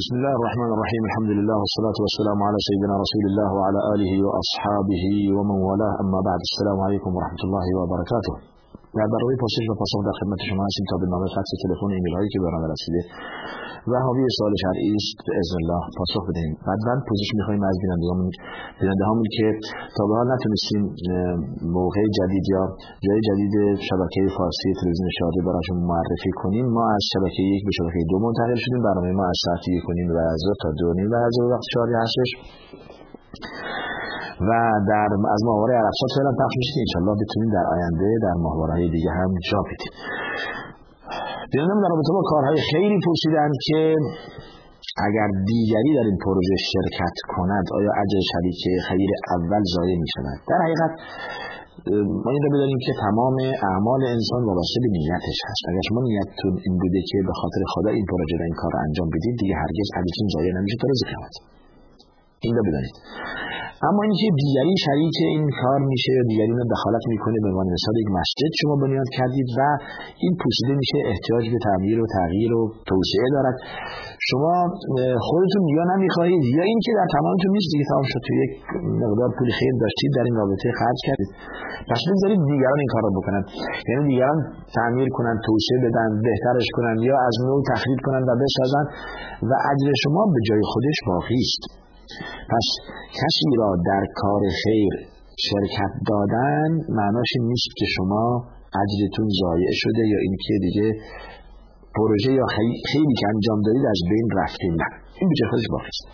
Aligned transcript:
بسم 0.00 0.12
الله 0.18 0.34
الرحمن 0.40 0.70
الرحيم 0.76 1.02
الحمد 1.10 1.30
لله 1.38 1.56
والصلاة 1.62 1.98
والسلام 2.04 2.38
على 2.48 2.58
سيدنا 2.68 2.94
رسول 3.04 3.24
الله 3.30 3.48
وعلى 3.58 3.80
آله 3.94 4.12
وأصحابه 4.28 5.04
ومن 5.36 5.58
والاه 5.68 5.92
أما 6.04 6.18
بعد 6.28 6.40
السلام 6.48 6.78
عليكم 6.86 7.10
ورحمة 7.16 7.42
الله 7.46 7.66
وبركاته 7.80 8.34
در 8.98 9.08
برای 9.14 9.36
پرسش 9.42 9.66
و 9.70 9.74
پاسخ 9.80 10.00
در 10.08 10.16
خدمت 10.20 10.40
شما 10.48 10.62
هستیم 10.68 10.84
تا 10.90 10.96
به 11.02 11.06
نامه 11.12 11.26
فکس 11.36 11.50
تلفن 11.62 11.90
ایمیل 11.96 12.14
هایی 12.16 12.30
که 12.32 12.38
به 12.42 12.48
رسیده 12.74 13.00
و 13.90 13.94
حاوی 14.06 14.22
سوال 14.38 14.54
شرعی 14.64 14.92
است. 15.00 15.18
به 15.26 15.32
اذن 15.40 15.56
الله. 15.62 15.82
پاسخ 15.98 16.22
بدهیم 16.28 16.52
بعدا 16.66 16.94
پوزش 17.08 17.30
می‌خوایم 17.38 17.62
از 17.70 17.76
بیننده 17.82 19.04
همون 19.10 19.26
که 19.36 19.46
تا 19.96 20.02
به 20.08 20.14
حال 20.18 20.26
نتونستیم 20.34 20.82
موقع 21.78 22.02
جدید 22.18 22.44
یا 22.54 22.62
جای 23.04 23.20
جدید 23.28 23.54
شبکه 23.88 24.20
فارسی 24.36 24.68
تلویزیون 24.78 25.10
شادی 25.18 25.40
براشون 25.48 25.78
معرفی 25.90 26.32
کنیم 26.40 26.66
ما 26.76 26.84
از 26.96 27.02
شبکه 27.12 27.42
یک 27.54 27.62
به 27.68 27.72
شبکه 27.78 27.98
دو 28.10 28.18
منتقل 28.24 28.58
شدیم. 28.64 28.80
برنامه 28.86 29.10
ما 29.20 29.24
از 29.32 29.38
ساعت 29.44 29.64
یک 29.76 29.82
کنیم 29.88 30.08
و 30.16 30.18
از 30.34 30.42
تا 30.62 30.68
دو 30.80 30.88
نیم 30.98 31.08
و 31.12 31.16
از 31.28 31.34
وقت 31.52 31.66
شادی 31.74 31.94
هستش. 32.02 32.30
و 34.48 34.50
در 34.90 35.08
از 35.34 35.40
ماهواره 35.48 35.74
عرفات 35.80 36.10
فعلا 36.16 36.32
پخش 36.40 36.54
میشه 36.60 36.72
انشالله 36.84 37.14
بتونیم 37.22 37.50
در 37.56 37.66
آینده 37.74 38.08
در 38.26 38.36
ماهواره 38.44 38.88
دیگه 38.96 39.10
هم 39.18 39.30
جا 39.48 39.60
بدیم. 39.68 39.94
بینم 41.52 41.78
در 41.82 41.90
رابطه 41.94 42.12
با 42.18 42.22
کارهای 42.32 42.58
خیلی 42.70 42.98
پرسیدن 43.06 43.50
که 43.66 43.80
اگر 45.08 45.28
دیگری 45.50 45.90
در 45.98 46.06
این 46.10 46.18
پروژه 46.24 46.56
شرکت 46.72 47.16
کند 47.34 47.66
آیا 47.78 47.90
اجر 48.02 48.20
شریک 48.30 48.60
خیر 48.88 49.10
اول 49.36 49.62
ضایع 49.74 49.96
می 50.02 50.08
شود 50.14 50.38
در 50.50 50.58
حقیقت 50.64 50.92
ما 52.24 52.30
این 52.34 52.42
رو 52.46 52.50
بدانیم 52.54 52.80
که 52.86 52.92
تمام 53.04 53.36
اعمال 53.68 54.02
انسان 54.16 54.40
وابسته 54.48 54.78
به 54.84 54.88
نیتش 54.96 55.38
هست. 55.48 55.62
اگر 55.70 55.82
شما 55.88 56.00
نیتتون 56.08 56.54
این 56.64 56.74
بوده 56.80 57.00
که 57.10 57.16
به 57.28 57.34
خاطر 57.40 57.60
خدا 57.74 57.90
این 57.96 58.04
پروژه 58.10 58.36
را 58.40 58.44
این 58.50 58.58
کار 58.62 58.72
انجام 58.86 59.08
بدید 59.14 59.34
دیگه 59.42 59.54
هرگز 59.62 59.88
اجرتون 59.98 60.26
ضایع 60.34 60.50
نمیشه 60.58 60.76
تا 60.80 60.86
روز 60.92 61.02
این 62.44 62.54
رو 62.56 62.62
بدانید 62.68 62.96
اما 63.88 64.00
اینکه 64.08 64.28
دیگری 64.42 64.74
شریک 64.86 65.16
این 65.34 65.46
کار 65.60 65.80
میشه 65.92 66.10
یا 66.18 66.24
دیگری 66.30 66.52
رو 66.58 66.64
دخالت 66.74 67.04
می‌کنه 67.12 67.36
به 67.42 67.48
عنوان 67.50 67.66
مثال 67.76 67.94
یک 68.02 68.10
مسجد 68.18 68.50
شما 68.60 68.74
بنیاد 68.82 69.08
کردید 69.18 69.48
و 69.58 69.60
این 70.24 70.32
پوشیده 70.40 70.74
میشه 70.82 70.98
احتیاج 71.12 71.44
به 71.54 71.58
تعمیر 71.66 71.98
و 72.02 72.06
تغییر 72.16 72.52
و 72.58 72.60
توسعه 72.90 73.28
دارد. 73.36 73.56
شما 74.28 74.54
خودتون 75.28 75.62
یا 75.78 75.84
نمی‌خواهید. 75.92 76.42
یا 76.58 76.64
اینکه 76.72 76.90
در 76.98 77.08
تمامتون 77.16 77.50
نیست 77.56 77.68
دیگه 77.72 77.84
تمام 77.92 78.06
شد. 78.12 78.22
تو 78.26 78.32
یک 78.42 78.52
مقدار 79.04 79.28
پول 79.36 79.48
خیر 79.58 79.74
داشتید 79.82 80.10
در 80.16 80.24
این 80.28 80.36
رابطه 80.40 80.66
خرج 80.80 80.98
کردید. 81.06 81.30
پس 81.90 82.00
بذارید 82.10 82.40
دیگران 82.52 82.78
این 82.84 82.90
کار 82.94 83.02
رو 83.06 83.12
بکنن. 83.18 83.42
یعنی 83.88 84.02
دیگران 84.12 84.38
تعمیر 84.76 85.08
کنن 85.16 85.36
توسعه 85.46 85.78
بدن 85.86 86.08
بهترش 86.26 86.68
کنن 86.76 86.96
یا 87.08 87.16
از 87.28 87.34
نو 87.46 87.56
تخریب 87.72 88.00
کنن 88.06 88.22
و 88.28 88.30
بسازن. 88.42 88.84
و 89.50 89.52
اجر 89.70 89.88
شما 90.04 90.22
به 90.34 90.40
جای 90.48 90.62
خودش 90.72 90.98
باقی 91.08 91.40
است. 91.48 91.85
پس 92.52 92.66
کسی 93.18 93.48
را 93.60 93.70
در 93.90 94.04
کار 94.14 94.42
خیر 94.64 94.92
شرکت 95.48 95.92
دادن 96.10 96.70
معناش 97.00 97.30
نیست 97.40 97.70
که 97.78 97.86
شما 97.96 98.24
اجرتون 98.82 99.28
ضایع 99.40 99.70
شده 99.82 100.02
یا 100.12 100.18
اینکه 100.26 100.54
دیگه 100.66 100.88
پروژه 101.96 102.32
یا 102.40 102.46
خیلی 102.92 103.14
که 103.20 103.26
انجام 103.34 103.58
دادید 103.66 103.86
از 103.94 104.00
بین 104.10 104.28
رفتین. 104.40 104.72
نه 104.80 104.88
این 105.20 105.28
به 105.28 105.34
خودش 105.50 105.66
باقی 105.72 105.92
است. 105.96 106.06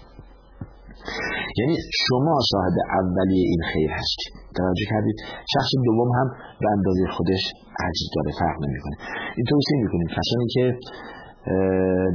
یعنی 1.59 1.77
شما 2.07 2.35
صاحب 2.53 2.77
اولی 3.01 3.41
این 3.53 3.63
خیر 3.73 3.91
هستید 3.99 4.33
توجه 4.59 4.87
کردید. 4.93 5.17
شخص 5.55 5.71
دوم 5.87 6.11
هم 6.19 6.29
به 6.61 6.69
اندازه 6.77 7.05
خودش 7.17 7.43
اجر 7.89 8.07
داره. 8.15 8.31
فرق 8.41 8.57
نمی‌کنه. 8.65 8.97
این 9.37 9.47
توصیه 9.53 9.79
می‌کنیم. 9.85 10.09
کسانی 10.19 10.47
که 10.57 10.65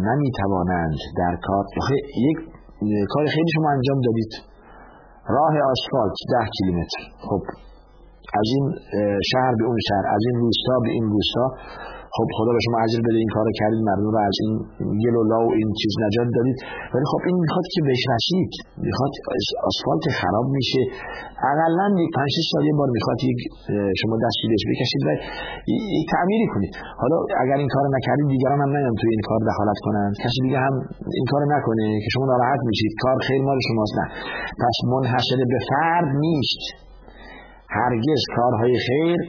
نمی‌توانند 0.07 0.97
در 1.21 1.33
کار 1.47 1.63
یک 2.27 2.37
کار 3.09 3.25
خیلی 3.25 3.51
شما 3.55 3.69
انجام 3.69 4.01
دادید. 4.01 4.31
راه 5.35 5.53
آسفالت 5.73 6.17
ده 6.31 6.49
کیلومتر. 6.57 7.03
خب 7.29 7.41
از 8.39 8.47
این 8.55 8.65
شهر 9.31 9.53
به 9.59 9.65
اون 9.65 9.77
شهر 9.89 10.05
از 10.15 10.21
این 10.27 10.35
روستا 10.43 10.75
به 10.83 10.89
این 10.89 11.03
روستا. 11.03 11.45
خب 12.17 12.27
خدا 12.37 12.51
به 12.57 12.61
شما 12.65 12.77
اجر 12.85 13.01
بده 13.07 13.19
این 13.23 13.31
کارو 13.35 13.51
کردید 13.59 13.81
مردم 13.89 14.07
رو 14.15 14.19
از 14.31 14.37
این 14.43 14.53
گل 15.03 15.15
و 15.21 15.39
این 15.59 15.69
چیز 15.81 15.93
نجات 16.05 16.27
دادید. 16.37 16.57
ولی 16.93 17.05
خب 17.11 17.21
این 17.27 17.37
می‌خواد 17.43 17.65
که 17.73 17.79
بهش 17.87 18.03
رسید 18.15 18.51
می‌خواد 18.87 19.11
آسفالت 19.69 20.05
خراب 20.19 20.47
میشه. 20.57 20.81
اقلا 21.51 21.87
یک 22.03 22.09
پنج 22.17 22.33
سال 22.51 22.63
یه 22.69 22.75
بار 22.79 22.89
می‌خواد 22.97 23.19
یک 23.31 23.39
شما 24.01 24.15
دستی 24.25 24.45
بهش 24.51 24.63
بکشید 24.71 25.01
و 25.07 25.09
تعمیری 26.11 26.47
کنید. 26.53 26.73
حالا 27.01 27.17
اگر 27.43 27.57
این 27.63 27.69
کارو 27.75 27.87
نکردید 27.97 28.27
دیگران 28.35 28.59
هم 28.63 28.69
نیان 28.75 28.95
توی 28.99 29.09
این 29.15 29.23
کار 29.29 29.39
دخالت 29.49 29.79
کنند 29.85 30.13
کسی 30.23 30.39
دیگه 30.45 30.59
هم 30.65 30.75
این 31.17 31.25
کارو 31.31 31.45
نکنه 31.55 31.85
که 32.03 32.09
شما 32.15 32.25
ناراحت 32.31 32.61
میشید 32.69 32.91
کار 33.03 33.17
خیر 33.27 33.41
مال 33.47 33.59
شماست 33.69 33.93
نه. 33.99 34.05
پس 34.61 34.75
منحصر 34.93 35.39
به 35.53 35.59
فرد 35.69 36.09
نیست. 36.25 36.86
هرگز 37.69 38.21
کارهای 38.35 38.75
خیر 38.87 39.19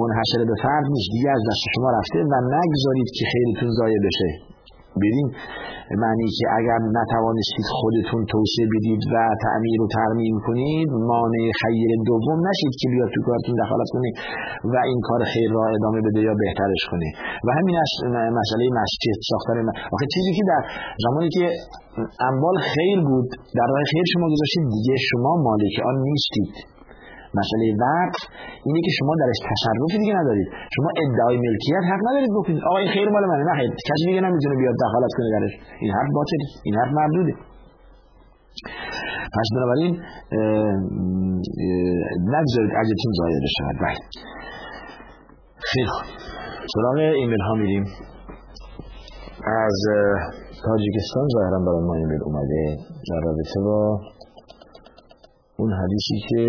منحصر 0.00 0.40
به 0.50 0.56
فرد 0.62 0.86
نیست. 0.94 1.08
دیگه 1.14 1.30
از 1.30 1.42
دست 1.48 1.62
شما 1.74 1.88
رفته 1.98 2.18
و 2.32 2.34
نگذارید 2.56 3.08
که 3.16 3.24
خیرتون 3.32 3.70
ضایع 3.78 3.98
بشه. 4.06 4.30
ببین 5.02 5.26
معنی 6.02 6.28
که 6.38 6.44
اگر 6.58 6.78
نتوانستید 7.00 7.66
خودتون 7.78 8.22
توسعه 8.32 8.66
بدید 8.74 9.02
و 9.12 9.16
تعمیر 9.44 9.78
و 9.82 9.86
ترمیم 9.96 10.36
کنید 10.46 10.88
مانع 11.10 11.44
خیر 11.62 11.90
دوم 12.10 12.38
نشید 12.48 12.74
که 12.80 12.86
بیاد 12.92 13.10
تو 13.14 13.20
کارتون 13.28 13.54
دخالت 13.62 13.88
کنید 13.94 14.14
و 14.72 14.74
این 14.90 15.00
کار 15.08 15.20
خیر 15.32 15.50
را 15.56 15.64
ادامه 15.76 16.00
بده 16.06 16.20
یا 16.28 16.34
بهترش 16.42 16.82
کنه. 16.90 17.08
و 17.46 17.48
همین 17.58 17.76
از 17.84 17.90
مسئله 18.40 18.64
مسجد 18.80 19.18
ساختن 19.30 19.56
آخه 19.94 20.06
چیزی 20.14 20.32
که 20.38 20.44
در 20.50 20.62
زمانی 21.04 21.28
که 21.36 21.44
اموال 22.30 22.56
خیر 22.74 22.98
بود 23.08 23.28
در 23.58 23.66
راه 23.72 23.82
خیر 23.92 24.04
شما 24.12 24.26
گذاشتید 24.34 24.64
دیگه 24.76 24.94
شما 25.10 25.32
مالک 25.46 25.74
آن 25.90 25.96
نیستید. 26.08 26.77
مسئله 27.40 27.64
وقف 27.84 28.20
اینه 28.66 28.80
که 28.84 28.92
شما 28.98 29.12
درش 29.22 29.38
تصرف 29.50 29.92
دیگه 30.02 30.14
ندارید. 30.20 30.48
شما 30.76 30.88
ادعای 31.02 31.36
ملکیت 31.46 31.84
حق 31.92 32.02
ندارید 32.08 32.32
بکنید. 32.38 32.62
آقا 32.68 32.78
این 32.82 32.90
خیر 32.96 33.08
مال 33.14 33.24
منه. 33.30 33.44
نه 33.50 33.54
خیر. 33.60 33.70
کسی 33.90 34.04
دیگه 34.06 34.20
نمی‌تونه 34.20 34.54
بیاد 34.60 34.76
دخالت 34.84 35.12
کنه 35.16 35.28
درش. 35.36 35.54
این 35.82 35.90
حرف 35.96 36.10
باطل 36.14 36.40
این 36.66 36.74
حرف 36.80 36.92
مردوده. 37.00 37.34
پس 39.36 39.48
بنابراین 39.54 39.92
نگذارید 42.34 42.72
اجرتون 42.80 43.12
ضایع 43.18 43.38
بشود 43.44 43.76
بله. 43.84 44.00
خیلی 45.70 45.90
سراغ 46.74 46.98
ایمیل 47.20 47.40
ها 47.40 47.54
میریم. 47.54 47.84
از 49.46 49.78
تاجیکستان 50.64 51.26
ظاهرا 51.34 51.58
برای 51.66 51.84
ما 51.88 51.94
ایمیل 51.94 52.22
اومده. 52.24 52.76
در 53.10 53.20
رابطه 53.26 53.60
با 53.64 54.00
اون 55.56 55.72
حدیثی 55.72 56.16
که 56.28 56.42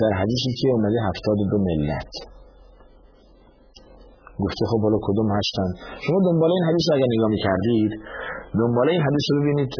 در 0.00 0.12
حدیثی 0.20 0.50
که 0.60 0.68
اومده 0.68 0.98
هفتاد 1.08 1.38
دو 1.50 1.58
ملت. 1.68 2.12
گفته 4.44 4.64
خب 4.70 4.80
حالا 4.82 4.98
کدوم 5.02 5.28
هستن؟ 5.38 5.68
شما 6.06 6.18
دنبال 6.26 6.50
این 6.56 6.64
حدیث 6.68 6.86
اگر 6.96 7.08
نگاه 7.14 7.30
می‌کردید 7.36 7.92
دنبال 8.60 8.88
این 8.88 9.02
حدیث 9.06 9.24
رو 9.30 9.40
ببینید 9.40 9.72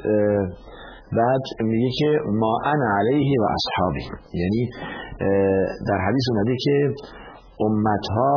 بعد 1.18 1.44
میگه 1.60 1.90
که 1.98 2.08
ما 2.42 2.52
انا 2.72 2.88
علیه 2.98 3.32
و 3.42 3.46
اصحابی. 3.56 4.04
یعنی 4.40 4.62
در 5.88 5.98
حدیث 6.06 6.24
اومده 6.30 6.54
که 6.64 6.74
امت 7.66 8.04
ها 8.16 8.32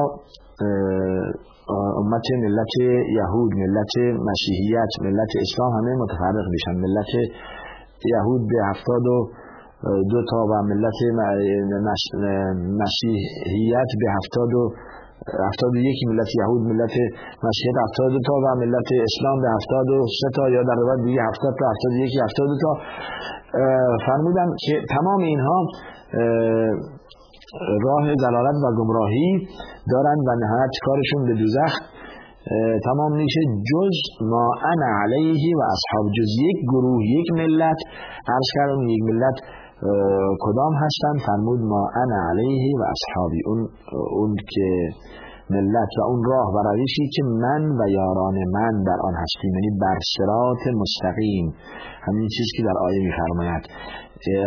امت 2.02 2.28
ملت 2.44 2.74
یهود 3.20 3.52
ملت 3.64 3.94
مسیحیت 4.30 4.92
ملت 5.02 5.32
اسلام 5.42 5.72
همه 5.78 5.96
متفرق 6.04 6.46
میشن. 6.56 6.76
ملت 6.86 7.12
یهود 8.14 8.42
به 8.50 8.58
هفتاد 8.70 9.06
و 9.08 9.30
دو 9.86 10.20
تا 10.32 10.40
و 10.50 10.54
ملت 10.70 11.00
مسیحیت 12.82 13.90
به 14.00 14.08
هفتاد 14.18 14.54
و 14.54 14.62
هفتاد 15.48 15.72
و 15.76 15.80
یک 15.90 16.00
ملت 16.10 16.30
یهود 16.42 16.62
ملت 16.72 16.96
مسیحیت 17.44 17.78
هفتاد 17.86 18.12
تا 18.28 18.34
و 18.44 18.46
ملت 18.62 18.90
اسلام 19.08 19.42
به 19.42 19.50
هفتاد 19.56 19.90
و 19.90 19.98
سه 20.22 20.30
تا 20.36 20.50
یا 20.50 20.64
در 20.64 20.76
روایت 20.82 21.02
دیگه 21.06 21.22
هفتاد 21.30 21.54
تا 21.60 21.66
هفتاد 21.72 21.92
یکی 22.06 22.20
هفتاد 22.26 22.50
تا. 22.62 22.72
فرمودن 24.08 24.48
که 24.66 24.74
تمام 24.96 25.22
اینها 25.32 25.60
راه 27.86 28.06
دلالت 28.24 28.58
و 28.64 28.68
گمراهی 28.80 29.48
دارند 29.92 30.22
و 30.28 30.32
نهایت 30.44 30.74
کارشون 30.86 31.22
به 31.28 31.34
دوزخ. 31.34 31.74
تمام 32.86 33.12
میشه 33.16 33.42
جز 33.70 33.96
ما 34.22 34.46
انا 34.72 34.90
علیه 35.04 35.44
و 35.58 35.62
اصحاب 35.76 36.06
جز 36.18 36.30
یک 36.48 36.58
گروه 36.72 37.02
یک 37.18 37.28
ملت. 37.34 37.78
عرض 38.28 38.50
کردم 38.56 38.88
یک 38.88 39.04
ملت 39.10 39.38
کدام 40.46 40.74
هستن 40.84 41.16
فرمود 41.28 41.60
ما 41.60 41.84
انا 42.04 42.20
علیه 42.30 42.64
و 42.80 42.84
اصحابی. 42.96 43.42
اون 43.46 43.60
اون 44.20 44.36
که 44.54 44.68
ملت 45.50 45.92
و 46.00 46.02
اون 46.10 46.20
راه 46.32 46.48
و 46.56 46.58
روشی 46.70 47.06
که 47.16 47.24
من 47.24 47.64
و 47.80 47.82
یاران 47.90 48.38
من 48.58 48.74
در 48.88 49.00
آن 49.08 49.16
هستیم 49.24 49.52
یعنی 49.58 49.72
بر 49.82 49.98
صراط 50.16 50.62
مستقیم. 50.82 51.54
همین 52.08 52.28
چیز 52.36 52.48
که 52.56 52.64
در 52.68 52.78
آیه 52.88 53.00
میفرماید. 53.08 53.64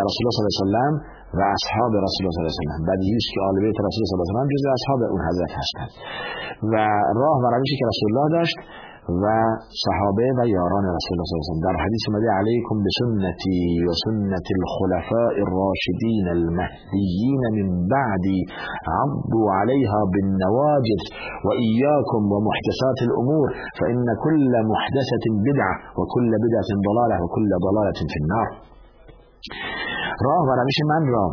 رسول 0.06 0.22
الله 0.22 0.34
صلی 0.36 0.44
الله 0.44 0.52
علیه 0.52 0.62
و 0.62 0.66
سلم 0.66 0.94
و 1.38 1.40
اصحاب 1.56 1.92
رسول 2.06 2.22
الله 2.22 2.34
صلی 2.36 2.42
الله 2.42 2.54
علیه 2.54 2.60
و 2.60 2.72
سلم. 2.72 2.82
بدیهی 2.90 3.18
است 3.22 3.30
که 3.34 3.40
آل 3.48 3.56
بیت 3.64 3.78
رسول 3.86 4.00
الله 4.00 4.10
صلی 4.10 4.16
الله 4.16 4.26
علیه 4.26 4.36
و 4.36 4.40
سلم 4.40 4.48
جزء 4.54 4.68
اصحاب 4.78 5.00
اون 5.12 5.22
حضرت 5.28 5.52
هستند. 5.60 5.90
و 6.72 6.74
راه 7.22 7.36
و 7.42 7.46
روشی 7.54 7.74
که 7.80 7.84
رسول 7.92 8.08
الله 8.10 8.28
داشت 8.38 8.56
و 9.08 9.24
صحابه 9.84 10.26
و 10.38 10.40
یاران 10.56 10.84
رسول 10.96 11.14
الله 11.16 11.28
صلی 11.30 11.38
الله 11.40 11.48
علیه 11.48 11.60
و 11.60 11.66
در 11.68 11.76
حدیث 11.84 12.02
اومده 12.08 12.28
علیکم 12.40 12.76
بسنتی 12.86 13.62
و 13.86 13.90
سنت 14.04 14.46
الخلفاء 14.58 15.34
الراشدین 15.44 16.26
المهدیین 16.36 17.42
من 17.56 17.68
بعدی 17.92 18.40
عضوا 18.96 19.48
عليها 19.60 20.00
بالنواجذ 20.12 21.02
وإياكم 21.46 22.22
ومحدثات 22.32 22.98
الأمور 23.08 23.46
فإن 23.78 24.06
كل 24.24 24.52
محدثة 24.72 25.24
بدعة 25.46 25.74
وكل 25.98 26.30
بدعة 26.44 26.70
ضلالة 26.88 27.16
وكل 27.24 27.50
ضلالة 27.66 27.98
في 28.12 28.18
النار. 28.22 28.48
راه 30.26 30.42
و 30.48 30.50
روش 30.60 30.78
من 30.92 31.02
را 31.14 31.26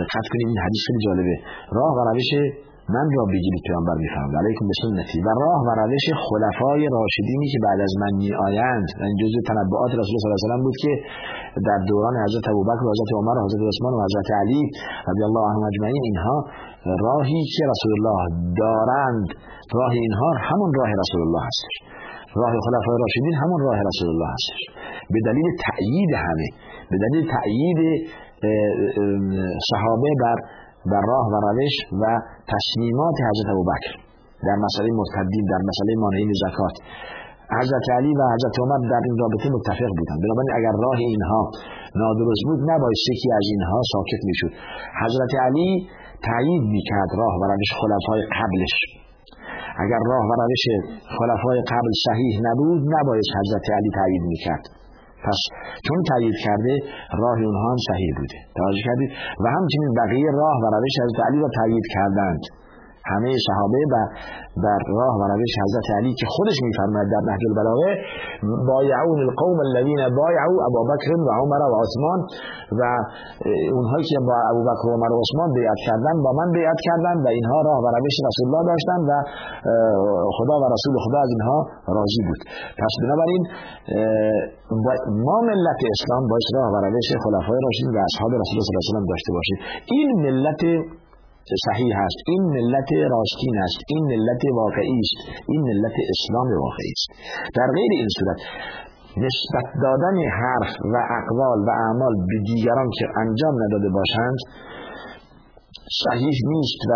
دقت 0.00 0.24
کنید 0.32 0.48
این 0.52 0.60
حدیث 0.66 0.80
خیلی 0.86 1.00
جالبه. 1.06 1.36
راه 1.78 1.92
و 1.96 2.00
روش 2.10 2.30
من 2.94 3.06
را 3.16 3.24
بگیرید 3.32 3.62
پیامبر 3.68 3.96
میفرماد 4.04 4.34
علیکم 4.42 4.64
به 4.70 4.76
سنتی 4.82 5.18
و 5.26 5.28
راه 5.42 5.60
و 5.66 5.70
روش 5.80 6.06
خلفای 6.26 6.82
راشدینی 6.96 7.46
که 7.52 7.58
بعد 7.66 7.80
از 7.86 7.92
من 8.02 8.12
می 8.20 8.30
آیند 8.46 8.88
و 8.98 9.02
این 9.08 9.16
جزء 9.22 9.38
تنبؤات 9.50 9.90
رسول 10.00 10.14
الله 10.14 10.22
صلی 10.22 10.28
الله 10.28 10.40
علیه 10.48 10.62
و 10.62 10.66
بود 10.66 10.76
که 10.84 10.92
در 11.68 11.80
دوران 11.90 12.14
حضرت 12.24 12.46
ابوبکر 12.52 12.84
و 12.86 12.90
حضرت 12.94 13.10
عمر 13.18 13.36
و 13.38 13.42
حضرت 13.46 13.62
عثمان 13.72 13.92
و 13.96 14.00
حضرت 14.06 14.28
علی 14.40 14.62
رضی 15.08 15.24
الله 15.28 15.44
عنهم 15.48 15.64
اجمعین 15.70 16.02
اینها 16.08 16.36
راهی 17.06 17.40
که 17.54 17.62
رسول 17.72 17.92
الله 17.96 18.20
دارند 18.62 19.28
راه 19.78 19.92
اینها 20.04 20.28
همون 20.48 20.70
راه 20.78 20.90
رسول 21.02 21.20
الله 21.26 21.42
هستش 21.48 21.74
راه 22.40 22.52
خلفای 22.66 22.96
راشدین 23.04 23.34
همون 23.42 23.60
راه 23.66 23.78
رسول 23.90 24.08
الله 24.14 24.30
هستش 24.36 24.62
به 25.12 25.20
دلیل 25.28 25.46
تأیید 25.66 26.10
همه 26.26 26.48
به 26.90 26.96
دلیل 27.04 27.22
تأیید 27.36 27.80
صحابه 29.70 30.10
بر 30.22 30.38
بر 30.92 31.02
راه 31.10 31.26
و 31.32 31.34
روش 31.46 31.74
و 32.00 32.04
تصمیمات 32.54 33.16
حضرت 33.28 33.48
ابوبکر 33.54 33.94
در 34.46 34.56
مسئله 34.66 34.88
مرتدین 35.00 35.44
در 35.52 35.62
مسئله 35.70 35.92
مانعین 36.02 36.30
زکات 36.44 36.76
حضرت 37.58 37.86
علی 37.96 38.12
و 38.18 38.22
حضرت 38.34 38.54
عمر 38.62 38.80
در 38.92 39.02
این 39.08 39.16
رابطه 39.22 39.46
متفق 39.56 39.90
بودند. 39.98 40.18
بنابراین 40.24 40.52
اگر 40.58 40.74
راه 40.84 40.98
اینها 41.12 41.42
نادرست 42.00 42.44
بود 42.48 42.60
نباید 42.70 42.98
یکی 43.12 43.30
از 43.38 43.46
اینها 43.52 43.78
ساکت 43.92 44.22
می‌شد. 44.30 44.52
حضرت 45.02 45.32
علی 45.46 45.70
تایید 46.28 46.64
می‌کرد 46.74 47.10
راه 47.20 47.34
و 47.40 47.42
روش 47.52 47.70
خلفای 47.80 48.20
قبلش. 48.38 48.74
اگر 49.84 50.00
راه 50.10 50.24
و 50.30 50.32
روش 50.42 50.64
خلفای 51.18 51.58
قبل 51.72 51.90
صحیح 52.06 52.34
نبود 52.48 52.80
نباید 52.96 53.26
حضرت 53.38 53.66
علی 53.76 53.90
تایید 53.98 54.22
می‌کرد. 54.32 54.64
پس 55.24 55.38
چون 55.86 55.98
تایید 56.08 56.36
کرده 56.44 56.74
راه 57.22 57.38
اونها 57.48 57.70
هم 57.70 57.80
صحیح 57.90 58.12
بوده. 58.18 58.38
توجه 58.58 58.82
کردید؟ 58.88 59.10
و 59.42 59.46
همچنین 59.56 59.90
بقیه 60.00 60.30
راه 60.40 60.56
و 60.62 60.64
روش 60.74 60.94
حضرت 61.02 61.20
علی 61.26 61.38
را 61.44 61.48
تایید 61.58 61.86
کردند. 61.94 62.42
همه 63.12 63.30
صحابه 63.46 63.80
و 63.92 63.94
بر 64.64 64.80
راه 64.98 65.14
و 65.20 65.22
روش 65.32 65.52
حضرت 65.64 65.86
علی 65.98 66.12
که 66.20 66.26
خودش 66.34 66.56
میفرماید 66.66 67.08
در 67.14 67.22
نهج 67.28 67.42
البلاغه 67.48 67.90
بایعون 68.70 69.20
القوم 69.26 69.58
الذين 69.68 70.00
بایعوا 70.20 70.58
ابوبکر 70.68 71.10
و 71.26 71.30
عمر 71.40 71.60
و 71.72 71.74
عثمان 71.82 72.20
و 72.80 72.82
اونهایی 73.76 74.04
که 74.10 74.18
با 74.28 74.36
ابوبکر 74.50 74.86
و 74.88 74.92
عمر 74.96 75.12
و 75.12 75.18
عثمان 75.24 75.48
بیعت 75.58 75.80
کردن 75.86 76.14
با 76.24 76.32
من 76.38 76.48
بیعت 76.58 76.80
کردن 76.88 77.16
و 77.24 77.28
اینها 77.36 77.58
راه 77.68 77.78
و 77.84 77.86
روش 77.96 78.16
رسول 78.28 78.44
الله 78.48 78.64
داشتن 78.72 79.00
و 79.08 79.12
خدا 80.36 80.56
و 80.62 80.64
رسول 80.74 80.94
خدا 81.04 81.18
از 81.26 81.30
اینها 81.34 81.58
راضی 81.98 82.22
بود. 82.26 82.40
پس 82.82 82.92
بنابراین 83.02 83.42
ما 85.28 85.38
ملت 85.50 85.80
اسلام 85.94 86.22
باید 86.30 86.46
راه 86.54 86.68
و 86.74 86.76
روش 86.86 87.08
خلفای 87.24 87.58
راشدین 87.66 87.90
و 87.96 87.98
اصحاب 88.08 88.30
رسول 88.42 88.56
الله 88.58 88.82
صلی 88.86 88.90
الله 88.90 88.96
علیه 88.96 89.08
و 89.08 89.12
داشته 89.12 89.30
باشیم 89.36 89.58
این 89.96 90.08
ملت 90.26 90.62
صحیح 91.66 91.94
است. 92.06 92.18
این 92.32 92.42
ملت 92.56 92.90
راستین 93.14 93.54
است. 93.66 93.78
این 93.92 94.02
ملت 94.12 94.42
واقعی 94.60 94.98
است. 95.04 95.18
این 95.50 95.60
ملت 95.68 95.96
اسلام 96.14 96.48
واقعی 96.64 96.92
است. 96.96 97.08
در 97.56 97.68
غیر 97.76 97.90
این 98.00 98.10
صورت 98.18 98.40
نسبت 99.26 99.66
دادن 99.84 100.16
حرف 100.40 100.72
و 100.92 100.94
اقوال 101.18 101.60
و 101.68 101.70
اعمال 101.84 102.14
به 102.28 102.36
دیگران 102.50 102.88
که 102.98 103.04
انجام 103.22 103.54
نداده 103.64 103.88
باشند 103.98 104.38
صحیح 106.04 106.36
نیست 106.52 106.80
و 106.90 106.92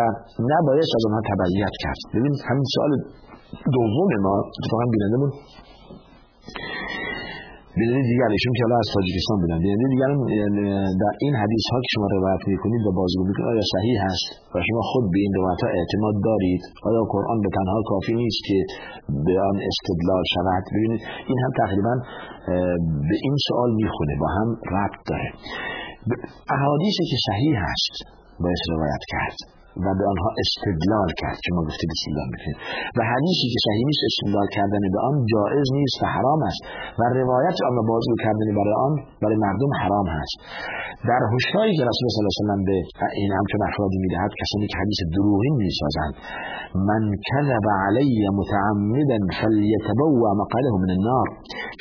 نباید 0.53 0.89
از 0.97 1.03
آنها 1.09 1.23
تبعیت 1.31 1.75
کرد. 1.83 2.01
ببین 2.15 2.35
همین 2.49 2.67
سال 2.77 2.91
دوم 3.77 4.11
ما 4.27 4.35
اتفاقا 4.59 4.85
بیننده 4.95 5.19
بیننده 7.79 8.03
دیگر 8.13 8.31
ایشون 8.37 8.53
که 8.59 8.65
از 8.85 8.89
تاجیکستان 8.97 9.37
بودن 9.43 9.59
بیننده 9.65 9.89
دیگر 9.95 10.11
در 11.03 11.15
این 11.25 11.35
حدیث 11.43 11.65
ها 11.73 11.79
که 11.85 11.91
شما 11.95 12.07
روایت 12.17 12.43
می‌کنید 12.53 12.83
و 12.87 12.91
بازگو 12.99 13.23
می‌کنید 13.29 13.49
آیا 13.53 13.65
صحیح 13.75 13.97
هست 14.07 14.27
و 14.53 14.57
شما 14.69 14.83
خود 14.91 15.05
به 15.13 15.19
این 15.25 15.33
روایت 15.39 15.61
ها 15.65 15.69
اعتماد 15.79 16.17
دارید 16.29 16.63
آیا 16.89 17.03
قرآن 17.15 17.39
به 17.45 17.51
تنها 17.57 17.81
کافی 17.91 18.15
نیست 18.23 18.41
که 18.49 18.59
به 19.27 19.35
آن 19.51 19.57
استدلال 19.71 20.25
شود 20.35 20.65
ببینید 20.75 21.03
این 21.29 21.39
هم 21.45 21.53
تقریبا 21.63 21.95
به 23.09 23.17
این 23.25 23.37
سوال 23.49 23.71
می‌خونه 23.83 24.15
با 24.23 24.29
هم 24.37 24.49
ربط 24.77 25.01
داره 25.11 25.29
احادیثی 26.57 27.05
که 27.11 27.19
صحیح 27.29 27.55
هست 27.67 27.95
باید 28.43 28.63
روایت 28.75 29.03
کرد 29.13 29.39
و 29.85 29.87
به 29.99 30.05
آنها 30.13 30.31
استدلال 30.43 31.11
کرد 31.21 31.39
که 31.45 31.51
ما 31.57 31.61
گفتیم 31.69 31.91
استدلال 31.97 32.29
می‌کنیم 32.35 32.59
و 32.97 33.01
حدیثی 33.13 33.47
که 33.53 33.59
صحیح 33.67 33.85
نیست 33.91 34.03
استدلال 34.09 34.49
کردن 34.57 34.83
به 34.95 34.99
آن 35.09 35.17
جایز 35.33 35.69
نیست 35.79 35.97
و 36.03 36.05
حرام 36.17 36.41
است. 36.51 36.63
و 36.99 37.03
روایت 37.21 37.57
آن 37.69 37.75
و 37.79 37.83
بازگو 37.91 38.17
کردن 38.25 38.49
برای 38.59 38.77
آن 38.87 38.95
برای 39.23 39.39
مردم 39.47 39.71
حرام 39.83 40.07
هست. 40.17 40.37
در 41.11 41.23
هشداری 41.35 41.73
که 41.79 41.85
رسول 41.91 42.07
صلی 42.13 42.21
الله 42.21 42.35
علیه 42.35 42.53
و 42.53 42.69
به 42.71 42.79
این 43.21 43.31
همچون 43.39 43.61
افرادی 43.69 43.99
می‌دهد 44.05 44.31
کسانی 44.41 44.67
که 44.71 44.77
حدیث 44.83 45.01
دروغی 45.17 45.51
می‌سازند 45.63 46.15
من 46.89 47.03
کذب 47.29 47.67
علی 47.87 48.19
متعمدا 48.41 49.19
فلیتبوأ 49.39 50.31
مقعده 50.43 50.69
من 50.85 50.91
النار. 50.97 51.27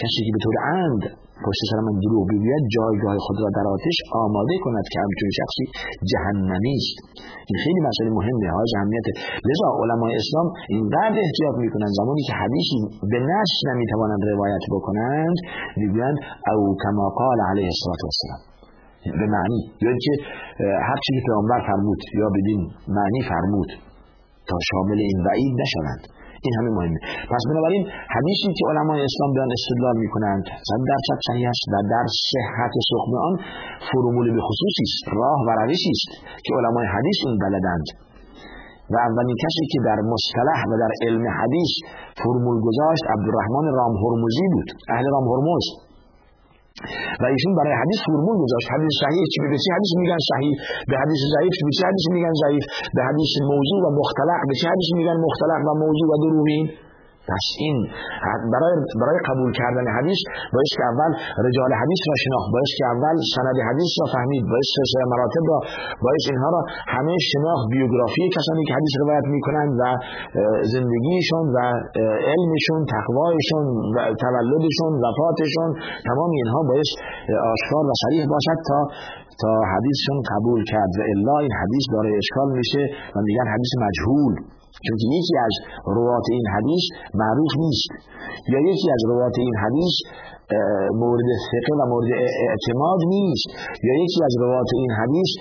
کسی 0.02 0.20
که 0.26 0.32
به 0.36 0.40
طور 0.46 0.56
عمد 0.72 1.04
پشت 1.46 1.62
سر 1.70 1.80
من 1.88 1.96
دروغ 2.04 2.24
بگوید 2.32 2.64
جایگاه 2.76 3.16
خود 3.26 3.38
را 3.44 3.50
در 3.58 3.68
آتش 3.76 3.98
آماده 4.26 4.56
کند 4.64 4.86
که 4.92 4.98
همچون 5.04 5.30
شخصی 5.40 5.66
جهنمی 6.12 6.76
است. 6.82 6.98
این 7.50 7.58
خیلی 7.64 7.82
مسئله 7.90 8.10
مهمه. 8.18 8.48
ها 8.56 8.62
اهمیت. 8.78 9.08
لذا 9.50 9.68
علمای 9.82 10.14
اسلام 10.22 10.48
اینقدر 10.76 11.18
احتیاط 11.26 11.56
می‌کنند. 11.64 11.92
زمانی 12.02 12.24
که 12.28 12.34
حدیثی 12.42 12.80
به 13.12 13.20
نش 13.32 13.52
نمی‌توانند 13.70 14.22
روایت 14.34 14.64
بکنند 14.76 15.38
می‌گویند 15.82 16.18
او 16.58 16.66
کما 16.84 17.06
قال 17.22 17.40
علیه 17.50 17.70
الصلاه 17.72 18.00
والسلام. 18.06 18.42
به 19.22 19.28
معنی 19.36 19.60
یا 19.86 19.92
که 20.06 20.14
هر 20.88 20.98
چیزی 21.06 21.22
پیامبر 21.28 21.60
فرمود 21.68 22.00
یا 22.22 22.28
بدین 22.36 22.62
معنی 22.98 23.22
فرمود 23.32 23.70
تا 24.50 24.58
شامل 24.70 25.00
این 25.10 25.20
وعید 25.28 25.54
نشوند. 25.62 26.02
این 26.46 26.54
همه 26.58 26.70
مهمه. 26.78 27.00
پس 27.32 27.44
بنابراین 27.50 27.84
حدیثی 28.16 28.48
که 28.58 28.64
علمای 28.72 29.00
اسلام 29.10 29.30
به 29.36 29.40
آن 29.46 29.52
استدلال 29.58 29.96
می‌کنند 30.04 30.44
صد 30.70 30.82
درصد 30.92 31.20
صحیح 31.28 31.46
است 31.54 31.66
و 31.74 31.76
در 31.94 32.06
صحت 32.32 32.74
سخن 32.90 33.14
آن 33.28 33.34
فرمول 33.90 34.28
به 34.36 34.42
خصوصی 34.48 34.84
است. 34.90 35.04
راه 35.20 35.40
و 35.48 35.50
روشی 35.62 35.92
است 35.98 36.10
که 36.46 36.52
علمای 36.58 36.86
حدیث 36.96 37.18
این 37.28 37.36
بلدند. 37.44 37.88
و 38.92 38.96
اولین 39.08 39.36
کسی 39.44 39.64
که 39.72 39.80
در 39.88 40.00
مصطلح 40.14 40.60
و 40.70 40.74
در 40.84 40.92
علم 41.06 41.24
حدیث 41.40 41.72
فرمول 42.22 42.58
گذاشت 42.68 43.04
عبدالرحمن 43.14 43.66
رام 43.80 43.94
هرمزی 44.04 44.48
بود. 44.54 44.70
اهل 44.94 45.06
رام 45.14 45.26
هرمز 45.32 45.66
و 47.22 47.24
ایشون 47.34 47.54
برای 47.60 47.76
حدیث 47.82 48.00
فرمول 48.08 48.36
گذاشت. 48.44 48.68
حدیث 48.76 48.94
صحیح 49.04 49.24
چی 49.34 49.40
به 49.42 49.58
حدیث 49.78 49.92
میگن 50.02 50.20
صحیح 50.32 50.54
به 50.90 50.96
حدیث 51.02 51.22
ضعیف 51.36 51.56
به 51.66 51.72
چه 51.78 51.84
حدیث 51.90 52.06
میگن 52.16 52.34
ضعیف 52.44 52.66
به 52.96 53.02
حدیث 53.08 53.32
موضوع 53.52 53.80
و 53.86 53.88
مختلع 54.00 54.40
به 54.50 54.56
چه 54.60 54.68
حدیث 54.74 54.90
میگن 54.98 55.18
مختلع 55.28 55.60
و 55.68 55.72
موضوع 55.84 56.08
و 56.12 56.16
دروغین. 56.26 56.66
این 57.64 57.78
برای 58.54 58.76
برای 59.02 59.20
قبول 59.30 59.52
کردن 59.60 59.86
حدیث 59.98 60.20
باید 60.54 60.70
که 60.76 60.84
اول 60.92 61.12
رجال 61.48 61.72
حدیث 61.82 62.02
را 62.10 62.16
شناخت 62.24 62.50
باید 62.56 62.72
که 62.78 62.86
اول 62.94 63.16
سند 63.36 63.58
حدیث 63.70 63.92
را 64.00 64.06
فهمید 64.16 64.44
باید 64.52 64.68
سلسله 64.78 65.04
مراتب 65.14 65.44
را 65.52 65.60
باید 66.06 66.22
اینها 66.32 66.50
را 66.56 66.62
همه 66.96 67.16
شناخت 67.32 67.66
بیوگرافی 67.74 68.24
کسانی 68.38 68.64
که 68.68 68.74
حدیث 68.78 68.94
روایت 69.04 69.28
می‌کنند 69.36 69.72
و 69.82 69.84
زندگیشون 70.74 71.46
و 71.56 71.58
علمشون 72.34 72.80
تقوایشون 72.96 73.66
و 73.96 73.98
تولدشون 74.24 74.92
وفاتشون 75.04 75.70
تمام 76.10 76.32
اینها 76.40 76.62
باید 76.70 76.90
آشکار 77.54 77.84
و 77.90 77.94
صریح 78.04 78.24
باشد 78.34 78.60
تا 78.70 78.80
تا 79.42 79.52
حدیثشون 79.74 80.18
قبول 80.32 80.62
کرد. 80.72 80.92
و 81.00 81.02
الا 81.14 81.36
این 81.44 81.54
حدیث 81.62 81.86
داره 81.96 82.10
اشکال 82.22 82.50
میشه 82.60 82.84
و 83.16 83.18
میگن 83.28 83.48
حدیث 83.54 83.72
مجهول. 83.86 84.34
چون 84.86 84.98
یکی 85.20 85.36
از 85.48 85.54
روات 85.98 86.26
این 86.32 86.46
حدیث 86.56 86.86
معروف 87.22 87.52
نیست. 87.66 87.92
یا 88.54 88.60
یکی 88.72 88.88
از 88.96 89.02
روات 89.12 89.36
این 89.46 89.56
حدیث 89.64 89.96
مورد 91.02 91.30
ثقه 91.50 91.74
و 91.80 91.82
مورد 91.92 92.12
اعتماد 92.48 93.02
نیست. 93.16 93.48
یا 93.88 93.94
یکی 94.04 94.20
از 94.28 94.34
روایات 94.44 94.72
این 94.82 94.92
حدیث 95.00 95.32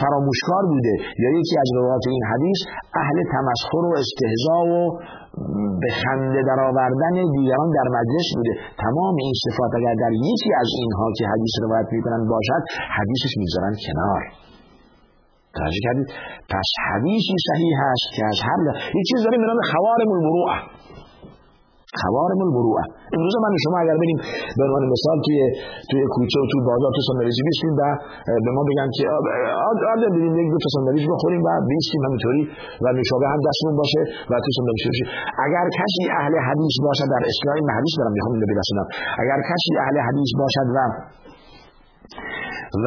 فراموشکار 0.00 0.62
بوده. 0.72 0.94
یا 1.22 1.30
یکی 1.40 1.56
از 1.64 1.68
روایات 1.78 2.04
این 2.14 2.24
حدیث 2.32 2.60
اهل 3.02 3.18
تمسخر 3.34 3.84
و 3.90 3.92
استهزا 4.02 4.60
و 4.72 4.78
به 5.82 5.90
خنده 6.02 6.40
در 6.50 6.60
آوردن 6.68 7.14
دیگران 7.36 7.68
در 7.78 7.86
مجلس 7.98 8.28
بوده. 8.36 8.54
تمام 8.84 9.14
این 9.24 9.34
صفات 9.44 9.70
اگر 9.80 9.94
در 10.04 10.12
یکی 10.30 10.50
از 10.62 10.68
اینها 10.80 11.06
که 11.16 11.24
حدیث 11.32 11.54
روایت 11.64 11.88
می‌کنن 11.96 12.22
باشد 12.32 12.62
حدیثش 12.98 13.32
می‌ذارن 13.42 13.74
کنار. 13.86 14.22
توجه 15.58 15.80
کردید. 15.86 16.08
پس 16.52 16.68
حدیثی 16.88 17.36
صحیح 17.48 17.72
هست 17.84 18.06
که 18.16 18.22
از 18.30 18.38
هر 18.46 18.58
یه 18.98 19.02
چیز 19.08 19.18
داریم 19.24 19.42
نام 19.50 19.60
خوارم 19.70 20.10
المروعه 20.16 20.58
خوارم 22.02 22.40
المروعه 22.46 22.84
امروز 23.16 23.34
من 23.44 23.52
شما 23.64 23.76
اگر 23.84 23.96
بریم 24.02 24.18
به 24.58 24.62
عنوان 24.66 24.82
مثال 24.94 25.16
توی 25.26 25.38
توی 25.90 26.02
کوچه 26.14 26.38
و 26.42 26.44
توی 26.50 26.60
بازار 26.70 26.90
تو 26.96 27.02
ساندویچی 27.08 27.42
بیستیم 27.48 27.72
و 27.80 27.82
به 28.44 28.50
ما 28.56 28.62
بگن 28.68 28.88
که 28.96 29.04
آده 29.94 30.06
بریم 30.14 30.32
یک 30.42 30.48
دو 30.52 30.58
تا 30.64 30.68
ساندویچ 30.74 31.04
بخوریم 31.12 31.42
و 31.46 31.48
بیستیم 31.70 32.00
همینطوری 32.06 32.42
و 32.82 32.86
نوشابه 32.98 33.26
هم 33.32 33.40
دستمون 33.48 33.74
باشه 33.80 34.02
و 34.30 34.32
تو 34.44 34.50
ساندویچ 34.56 34.82
بشیم. 34.90 35.08
اگر 35.46 35.66
کسی 35.80 36.02
اهل 36.20 36.34
حدیث 36.48 36.74
باشد 36.86 37.08
در 37.14 37.22
اصطلاح 37.30 37.56
حدیث 37.78 37.92
دارم 37.98 38.12
می‌خوام 38.16 38.32
اینو 38.34 38.46
برسونم 38.52 38.86
اگر 39.22 39.38
کسی 39.50 39.70
اهل 39.84 39.96
حدیث 40.08 40.30
باشد 40.40 40.68
و 40.76 40.78
و 42.84 42.86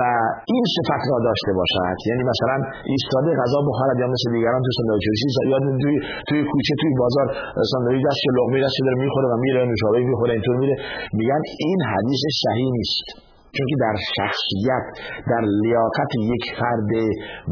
این 0.53 0.63
صفت 0.75 1.03
را 1.11 1.17
داشته 1.27 1.51
باشد. 1.59 1.97
یعنی 2.09 2.23
مثلا 2.31 2.57
ایستاده 2.93 3.29
غذا 3.41 3.59
بخورد 3.69 3.95
یا 4.01 4.07
مثل 4.15 4.27
دیگران 4.37 4.61
تو 4.65 4.71
ساندویچ 4.77 5.05
یا 5.51 5.57
توی 5.83 5.95
توی 6.27 6.39
کوچه 6.51 6.73
توی 6.81 6.91
بازار 7.03 7.27
ساندویچ 7.71 8.01
دست 8.09 8.23
لقمه 8.37 8.57
دست 8.65 8.77
داره 8.85 8.97
می‌خوره 9.05 9.27
و 9.33 9.35
میره 9.45 9.59
نوشابه 9.71 9.99
می‌خوره 10.11 10.31
اینطور 10.37 10.55
میره. 10.63 10.75
میگن 11.19 11.41
این 11.65 11.79
حدیث 11.91 12.21
صحیح 12.43 12.69
نیست. 12.79 13.07
چون 13.55 13.65
که 13.71 13.77
در 13.85 13.95
شخصیت 14.17 14.85
در 15.31 15.43
لیاقت 15.63 16.11
یک 16.33 16.43
فرد 16.59 16.91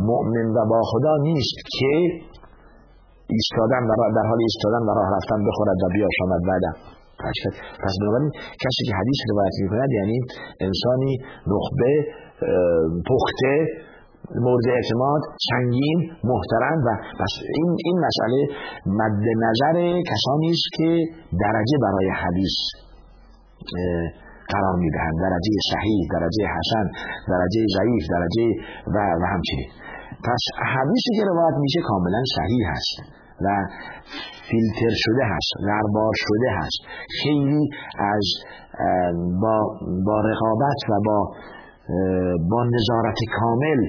مؤمن 0.09 0.47
و 0.55 0.59
با 0.71 0.79
خدا 0.91 1.13
نیست 1.27 1.57
که 1.77 1.93
ایستادن 3.35 3.81
در 4.17 4.25
حال 4.29 4.39
ایستادن 4.47 4.81
و 4.87 4.91
راه 4.97 5.09
رفتن 5.17 5.39
بخورد 5.47 5.77
و 5.83 5.87
بیاشامد 5.95 6.41
بعدم. 6.49 6.75
پس 7.83 7.93
بنابراین 8.01 8.31
کسی 8.63 8.81
که 8.87 8.93
حدیث 8.99 9.19
روایت 9.31 9.55
می‌کند 9.63 9.91
یعنی 9.99 10.17
انسانی 10.67 11.13
نخبه 11.53 11.91
پخته 13.09 13.53
مورد 14.35 14.67
اعتماد 14.77 15.21
سنگین 15.49 15.99
محترم 16.23 16.77
و 16.85 16.89
پس 17.19 17.33
این 17.55 17.75
این 17.85 17.97
مسئله 18.07 18.39
مد 18.85 19.25
نظر 19.45 20.01
کسانی 20.11 20.49
است 20.49 20.69
که 20.77 20.89
درجه 21.45 21.75
برای 21.85 22.09
حدیث 22.21 22.55
قرار 24.53 24.75
می‌دهند. 24.83 25.15
درجه 25.27 25.53
صحیح 25.73 26.01
درجه 26.15 26.43
حسن 26.55 26.85
درجه 27.33 27.61
ضعیف 27.77 28.03
درجه 28.15 28.47
و, 28.93 28.97
و 29.21 29.23
همچنین. 29.33 29.69
پس 30.27 30.43
حدیثی 30.75 31.11
که 31.17 31.23
روایت 31.31 31.57
میشه 31.59 31.79
کاملا 31.89 32.21
صحیح 32.37 32.63
هست 32.73 32.95
و 33.43 33.47
فیلتر 34.49 34.93
شده 35.03 35.23
هست 35.33 35.51
غربار 35.69 36.13
شده 36.25 36.49
هست. 36.59 36.79
خیلی 37.23 37.69
از 38.13 38.25
با, 39.41 39.57
با 40.05 40.21
رقابت 40.29 40.79
و 40.89 40.93
با 41.05 41.31
با 42.51 42.61
نظارت 42.75 43.19
کامل 43.39 43.79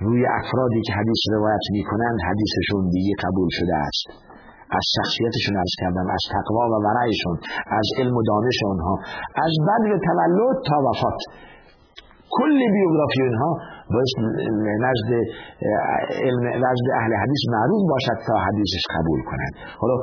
روی 0.00 0.22
افرادی 0.40 0.80
که 0.86 0.92
حدیث 0.92 1.22
روایت 1.34 1.64
می 1.72 1.82
کنند 1.90 2.18
حدیثشون 2.30 2.82
دیگه 2.90 3.14
قبول 3.24 3.48
شده 3.58 3.76
است. 3.88 4.06
از 4.78 4.84
شخصیتشون 4.96 5.56
از 5.64 5.70
کردم 5.80 6.06
از 6.16 6.22
تقوا 6.32 6.64
و 6.72 6.74
ورعشون 6.86 7.36
از 7.80 7.86
علم 7.98 8.16
و 8.16 8.22
دانش 8.30 8.58
اونها 8.64 8.94
از 9.46 9.52
بدر 9.68 9.92
تولد 10.08 10.56
تا 10.68 10.76
وفات. 10.88 11.20
کل 12.36 12.58
بیوگرافی 12.74 13.22
اینها 13.22 13.52
باید 13.94 14.10
نزد 14.86 15.10
نزد 16.66 16.86
اهل 17.00 17.12
حدیث 17.22 17.42
معروف 17.54 17.82
باشد 17.92 18.18
تا 18.28 18.34
حدیثش 18.46 18.84
قبول 18.96 19.20
کنند. 19.30 19.54
حالا 19.80 19.96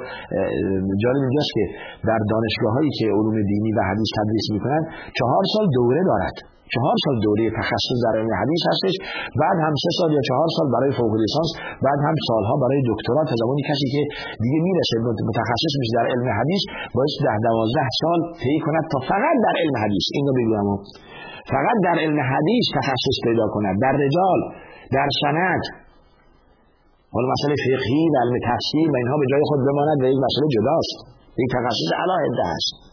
جالب 1.04 1.22
اینجاست 1.28 1.52
که 1.58 1.64
در 2.10 2.20
دانشگاه 2.32 2.74
هایی 2.74 2.92
که 3.00 3.06
علوم 3.18 3.38
دینی 3.52 3.72
و 3.78 3.82
حدیث 3.90 4.10
تدریس 4.18 4.48
می‌کنند 4.56 4.86
چهار 5.20 5.44
سال 5.54 5.66
دوره 5.78 6.04
دارد. 6.12 6.36
چهار 6.74 6.96
سال 7.04 7.16
دوره 7.26 7.46
تخصص 7.60 7.98
در 8.06 8.14
علم 8.20 8.34
حدیث 8.42 8.62
هستش. 8.72 8.96
بعد 9.42 9.58
هم 9.66 9.74
سه 9.84 9.92
سال 10.00 10.10
یا 10.18 10.24
چهار 10.30 10.50
سال 10.56 10.68
برای 10.76 10.92
فوق 11.00 11.14
لیسانس 11.22 11.52
بعد 11.86 12.00
هم 12.08 12.16
سالها 12.28 12.56
برای 12.64 12.82
دکترا. 12.92 13.22
تا 13.30 13.36
زمانی 13.44 13.64
کسی 13.72 13.88
که 13.94 14.02
دیگه 14.44 14.60
می‌رسه 14.68 14.96
متخصص 15.30 15.74
میشه 15.82 15.94
در 16.00 16.08
علم 16.14 16.28
حدیث 16.40 16.64
باید 16.96 17.12
ده 17.26 17.38
دوازده 17.48 17.90
سال 18.02 18.20
طی 18.42 18.58
کند 18.66 18.86
تا 18.92 19.00
فقط 19.12 19.36
در 19.46 19.56
علم 19.62 19.76
حدیث. 19.84 20.06
اینو 20.18 20.32
بگم 20.40 20.68
فقط 21.54 21.78
در 21.88 21.98
علم 22.04 22.20
حدیث 22.32 22.66
تخصص 22.80 23.18
پیدا 23.28 23.46
کند. 23.54 23.76
در 23.86 23.96
رجال 24.04 24.40
در 24.96 25.10
سند. 25.22 25.64
حالا 27.14 27.28
مسئله 27.36 27.56
فقهی 27.66 28.04
و 28.14 28.16
علم 28.24 28.36
تفسیر 28.50 28.88
و 28.94 28.96
اینها 29.02 29.16
به 29.22 29.26
جای 29.32 29.44
خود 29.50 29.60
بماند 29.68 29.98
و 30.02 30.06
یک 30.12 30.20
مسئله 30.28 30.48
جداست. 30.56 30.98
یک 31.42 31.50
تخصص 31.58 31.90
علاهده 32.04 32.46
است 32.58 32.89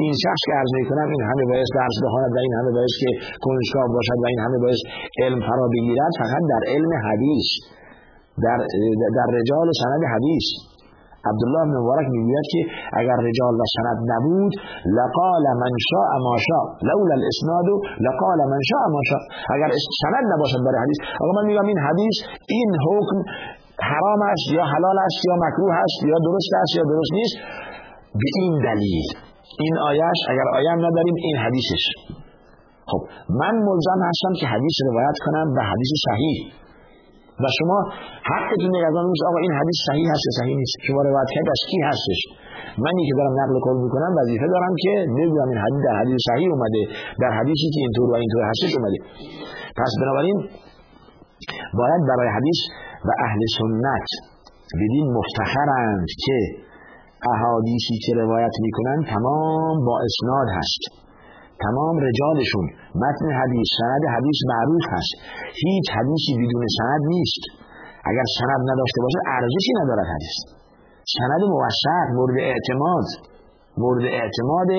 این 0.00 0.12
شخص 0.24 0.42
که 0.46 0.52
عرض 0.60 0.72
می‌کنم 0.80 1.08
این 1.14 1.22
همه 1.30 1.44
باید 1.50 1.68
درس 1.80 1.96
بخواند 2.04 2.30
و 2.36 2.38
این 2.46 2.54
همه 2.58 2.70
باید 2.76 2.94
که 3.02 3.10
کنشگاه 3.46 3.86
باشد 3.96 4.18
و 4.22 4.26
این 4.32 4.40
همه 4.46 4.58
باید 4.64 4.80
علم 5.22 5.40
فرا 5.48 5.66
بگیرد 5.74 6.12
فقط 6.22 6.42
در 6.52 6.62
علم 6.74 6.92
حدیث 7.06 7.48
در, 8.44 8.58
در 9.18 9.28
رجال 9.38 9.66
و 9.70 9.74
سند 9.82 10.02
حدیث. 10.14 10.46
عبدالله 11.30 11.62
بن 11.68 11.74
مبارک 11.80 12.06
می‌گوید 12.16 12.46
که 12.52 12.60
اگر 13.00 13.18
رجال 13.28 13.54
و 13.60 13.64
سند 13.76 13.98
نبود 14.12 14.52
لقال 14.98 15.44
من 15.62 15.72
شاء 15.90 16.10
ما 16.26 16.34
شاء 16.46 16.64
لولا 16.88 17.14
الاسناد 17.20 17.68
لقال 18.06 18.38
من 18.52 18.60
شاء 18.70 18.84
ما 18.94 19.02
شاء. 19.10 19.22
اگر 19.54 19.68
سند 20.02 20.24
نباشد 20.32 20.60
برای 20.66 20.80
حدیث. 20.84 20.98
آقا 21.22 21.32
من 21.38 21.44
میگم 21.50 21.66
این 21.72 21.80
حدیث 21.88 22.16
این 22.56 22.70
حکم 22.86 23.18
حرام 23.90 24.22
است 24.32 24.46
یا 24.56 24.64
حلال 24.72 24.98
است 25.06 25.20
یا 25.28 25.34
مکروه 25.44 25.74
است 25.84 25.98
یا 26.10 26.18
درست 26.26 26.50
است 26.62 26.72
یا 26.78 26.84
درست 26.92 27.12
نیست؟ 27.18 27.36
به 28.20 28.28
این 28.40 28.54
دلیل. 28.68 29.31
این 29.60 29.78
آیش 29.78 30.20
اگر 30.30 30.48
آیم 30.58 30.78
نداریم 30.86 31.16
این 31.26 31.36
حدیثش. 31.44 31.84
خب 32.90 33.00
من 33.40 33.54
ملزم 33.66 34.00
هستم 34.08 34.32
که 34.40 34.46
حدیث 34.46 34.76
روایت 34.88 35.16
کنم 35.24 35.46
به 35.54 35.62
حدیث 35.70 35.90
صحیح. 36.06 36.36
و 37.42 37.44
شما 37.58 37.78
حقتون 38.32 38.72
از 38.88 38.94
آن 39.00 39.06
آقا 39.28 39.38
این 39.46 39.54
حدیث 39.60 39.78
صحیح 39.88 40.06
هست 40.12 40.26
صحیح 40.38 40.56
نیست؟ 40.62 40.76
شما 40.86 41.00
روایت 41.08 41.30
کرد 41.34 41.48
از 41.56 41.62
کی 41.70 41.78
هستش؟ 41.90 42.20
منی 42.84 43.02
که 43.08 43.14
دارم 43.18 43.34
نقل 43.40 43.54
قول 43.66 43.76
می‌کنم 43.84 44.10
وظیفه 44.20 44.46
دارم 44.54 44.74
که 44.84 44.92
نمی‌دونم 45.16 45.48
این 45.52 45.60
حدیث 45.64 45.80
در 45.88 45.96
حدیث 46.00 46.18
صحیح 46.30 46.48
اومده 46.54 46.82
در 47.22 47.32
حدیثی 47.38 47.66
که 47.74 47.80
اینطور 47.84 48.08
و 48.12 48.14
اینطور 48.22 48.42
هستش 48.50 48.72
اومده. 48.76 48.98
پس 49.78 49.90
بنابراین 50.00 50.38
باید 51.80 52.02
برای 52.10 52.28
حدیث 52.36 52.60
و 53.06 53.10
اهل 53.26 53.40
سنت 53.58 54.08
بدین 54.80 55.06
مفتخرند 55.18 56.08
که 56.24 56.36
احادیثی 57.32 57.96
که 58.04 58.12
روایت 58.22 58.54
می‌کنن 58.64 58.98
تمام 59.14 59.76
با 59.86 59.94
اسناد 60.06 60.48
هست. 60.58 60.82
تمام 61.66 61.94
رجالشون 62.08 62.66
متن 63.02 63.26
حدیث 63.40 63.68
سند 63.78 64.02
حدیث 64.16 64.38
معروف 64.52 64.84
هست. 64.94 65.12
هیچ 65.64 65.86
حدیثی 65.96 66.32
بدون 66.40 66.64
سند 66.78 67.02
نیست. 67.14 67.42
اگر 68.10 68.26
سند 68.38 68.62
نداشته 68.70 68.98
باشه 69.04 69.18
ارزشی 69.36 69.72
ندارد 69.80 70.06
حدیث. 70.14 70.36
سند 71.16 71.42
موثق 71.52 72.06
مورد 72.18 72.36
اعتماد. 72.50 73.06
مورد 73.82 74.04
اعتماد 74.18 74.70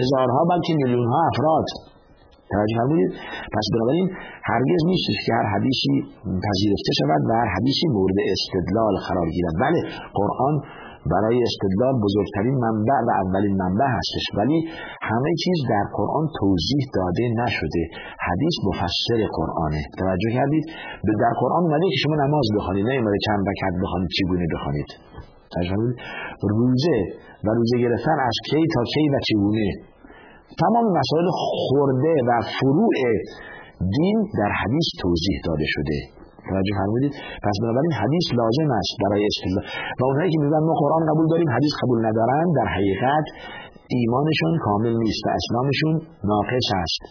هزارها 0.00 0.40
بلکه 0.52 0.72
میلیون 0.80 1.06
ها 1.12 1.20
افراد. 1.30 1.68
توجه 2.52 2.76
فرمودید؟ 2.78 3.10
پس 3.54 3.66
بنابراین 3.74 4.08
هرگز 4.50 4.80
نیست 4.90 5.06
که 5.26 5.32
هر 5.38 5.46
حدیثی 5.54 5.94
پذیرفته 6.44 6.92
شود 7.00 7.20
و 7.28 7.30
هر 7.40 7.48
حدیثی 7.56 7.86
مورد 7.96 8.16
استدلال 8.34 8.94
قرار 9.08 9.28
گیرد. 9.34 9.54
بله 9.64 9.80
قرآن 10.18 10.54
برای 11.12 11.36
استدلال 11.48 11.94
بزرگترین 12.04 12.56
منبع 12.64 12.98
و 13.08 13.10
اولین 13.22 13.54
منبع 13.62 13.88
هستش. 13.98 14.24
ولی 14.38 14.58
همه 15.10 15.30
چیز 15.44 15.58
در 15.72 15.84
قرآن 15.98 16.26
توضیح 16.40 16.82
داده 16.96 17.24
نشده. 17.40 17.82
حدیث 18.28 18.54
مفسر 18.68 19.20
قرآنه. 19.38 19.82
توجه 19.98 20.30
کردید؟ 20.38 20.64
در 21.24 21.32
قرآن 21.42 21.62
اومده 21.66 21.86
که 21.92 21.98
شما 22.04 22.16
نماز 22.24 22.46
بخوانید 22.56 22.86
نه 22.86 22.94
اومده 23.00 23.18
چند 23.26 23.40
رکعت 23.50 23.74
بخوانید 23.82 24.10
چگونه 24.18 24.46
بخوانید. 24.54 24.90
روزه 26.54 26.98
و 27.44 27.48
روزه 27.58 27.76
گرفتن 27.84 28.16
از 28.28 28.36
کی 28.50 28.62
تا 28.74 28.82
کی 28.92 29.08
و 29.14 29.16
چگونه؟ 29.28 29.68
تمام 30.62 30.86
مسائل 30.98 31.26
خورده 31.32 32.14
و 32.28 32.30
فروع 32.56 32.94
دین 33.96 34.18
در 34.38 34.52
حدیث 34.60 34.88
توضیح 35.02 35.36
داده 35.46 35.64
شده. 35.74 36.19
توجه 36.48 36.74
فرمودید؟ 36.80 37.12
پس 37.44 37.56
بنابراین 37.62 37.92
حدیث 38.02 38.26
لازم 38.40 38.68
است 38.80 38.94
برای 39.02 39.22
استدلال 39.30 39.64
و 39.98 40.02
اونهایی 40.08 40.30
که 40.34 40.38
میگن 40.44 40.62
ما 40.68 40.74
قرآن 40.82 41.02
قبول 41.10 41.26
داریم 41.32 41.50
حدیث 41.56 41.74
قبول 41.82 41.98
ندارن 42.08 42.46
در 42.58 42.66
حقیقت 42.74 43.26
ایمانشون 43.98 44.52
کامل 44.66 44.94
نیست 45.04 45.22
و 45.26 45.28
اسلامشون 45.38 45.94
ناقص 46.30 46.68
است. 46.84 47.02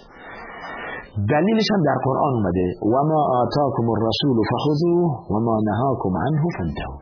دلیلش 1.34 1.68
هم 1.74 1.82
در 1.90 1.98
قرآن 2.08 2.34
اومده. 2.38 2.66
و 2.94 2.96
ما 3.12 3.22
آتاکم 3.42 3.88
الرسول 3.96 4.38
فخذوه 4.52 5.10
و 5.32 5.34
ما 5.48 5.56
نهاکم 5.70 6.14
عنه 6.26 6.42
فانتهوا. 6.58 6.98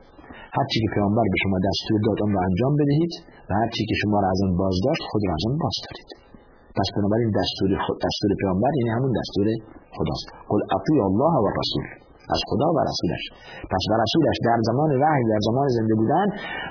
هر 0.55 0.65
چی 0.72 0.77
که 0.84 0.89
پیامبر 0.96 1.25
به 1.34 1.38
شما 1.43 1.57
دستور 1.67 2.00
داد 2.07 2.19
آن 2.25 2.31
را 2.36 2.41
انجام 2.50 2.74
بدهید 2.81 3.12
و 3.48 3.51
هر 3.60 3.69
چی 3.75 3.81
که 3.89 3.96
شما 4.01 4.17
را 4.24 4.27
از 4.34 4.39
آن 4.46 4.53
باز 4.62 4.75
داشت 4.86 5.03
خود 5.10 5.22
را 5.27 5.34
از 5.38 5.43
آن 5.50 5.55
باز 5.63 5.75
دارید. 5.86 6.10
پس 6.77 6.88
بنابراین 6.96 7.29
دستور 7.39 7.69
خود 7.86 7.98
دستور 8.05 8.29
پیامبر 8.41 8.72
یعنی 8.77 8.91
همون 8.98 9.12
دستور 9.19 9.48
خداست. 9.98 10.27
قل 10.50 10.62
اطیع 10.75 11.00
الله 11.10 11.34
و 11.46 11.48
رسول 11.60 11.86
از 12.34 12.41
خدا 12.50 12.67
و 12.75 12.79
رسولش. 12.89 13.24
پس 13.72 13.84
و 13.89 13.93
رسولش 14.03 14.38
در 14.50 14.60
زمان 14.69 14.89
وحی 15.01 15.24
در 15.34 15.41
زمان 15.48 15.67
زنده 15.77 15.96
بودن 16.01 16.27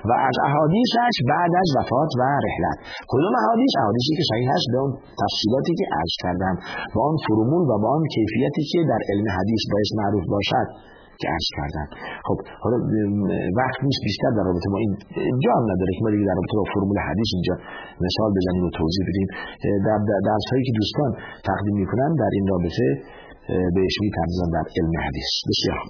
و 0.09 0.13
از 0.29 0.37
احادیثش 0.49 1.15
بعد 1.33 1.53
از 1.63 1.69
وفات 1.77 2.11
و 2.21 2.23
رحلت. 2.47 2.79
کدوم 3.13 3.35
احادیث؟ 3.43 3.73
احادیثی 3.83 4.13
که 4.19 4.25
صحیح 4.31 4.49
هست 4.55 4.67
به 4.73 4.79
اون 4.83 4.93
تفصیلاتی 5.23 5.73
که 5.79 5.85
عرض 5.99 6.15
کردم 6.25 6.55
با 6.95 7.01
آن 7.11 7.17
فرمول 7.27 7.63
و 7.71 7.73
با 7.83 7.89
آن 7.97 8.03
کیفیتی 8.15 8.63
که 8.73 8.81
در 8.91 9.01
علم 9.11 9.27
حدیث 9.39 9.63
باعث 9.73 9.91
معروف 10.01 10.25
باشد 10.35 10.69
که 11.21 11.27
عرض 11.35 11.49
کردم. 11.59 11.89
خب 12.29 12.39
حالا 12.65 12.79
وقت 13.61 13.79
نیست 13.87 14.01
بیشتر 14.09 14.31
در 14.37 14.45
رابطه 14.49 14.69
با 14.75 14.79
این 14.85 14.93
جا 15.45 15.53
هم 15.59 15.65
نداره. 15.73 15.93
که 15.97 16.03
ما 16.05 16.11
دیگه 16.15 16.27
در 16.31 16.37
رابطه 16.39 16.55
با 16.61 16.67
فرمول 16.75 16.99
حدیث 17.09 17.31
اینجا 17.37 17.55
مثال 18.07 18.31
بزنیم 18.39 18.65
و 18.67 18.71
توضیح 18.81 19.03
بدیم. 19.09 19.29
در 19.87 19.99
درس 20.31 20.47
هایی 20.51 20.65
که 20.69 20.73
دوستان 20.81 21.11
تقدیم 21.51 21.77
می‌کنن 21.83 22.11
در 22.23 22.33
این 22.37 22.47
رابطه 22.53 22.87
بهش 23.75 23.95
می‌پردازن 24.05 24.49
در 24.57 24.67
علم 24.77 24.93
حدیث. 25.07 25.31
بسیار 25.49 25.81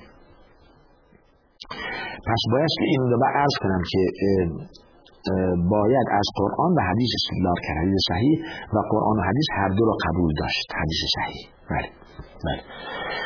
پس 2.29 2.43
باید 2.53 2.71
که 2.79 2.85
این 2.93 3.01
رو 3.01 3.19
عرض 3.43 3.55
کنم 3.63 3.83
که 3.93 4.03
باید 5.71 6.07
از 6.21 6.27
قرآن 6.41 6.73
و 6.77 6.81
حدیث 6.91 7.11
استدلال 7.19 7.59
کرد 7.65 7.77
حدیث 7.83 8.03
صحیح 8.09 8.37
و 8.75 8.79
قرآن 8.91 9.17
و 9.19 9.23
حدیث 9.29 9.47
هر 9.59 9.69
دو 9.69 9.85
رو 9.85 9.95
قبول 10.07 10.33
داشت. 10.41 10.67
حدیث 10.81 11.01
صحیح. 11.17 11.45
بله. 11.71 11.89
بله. 12.45 12.63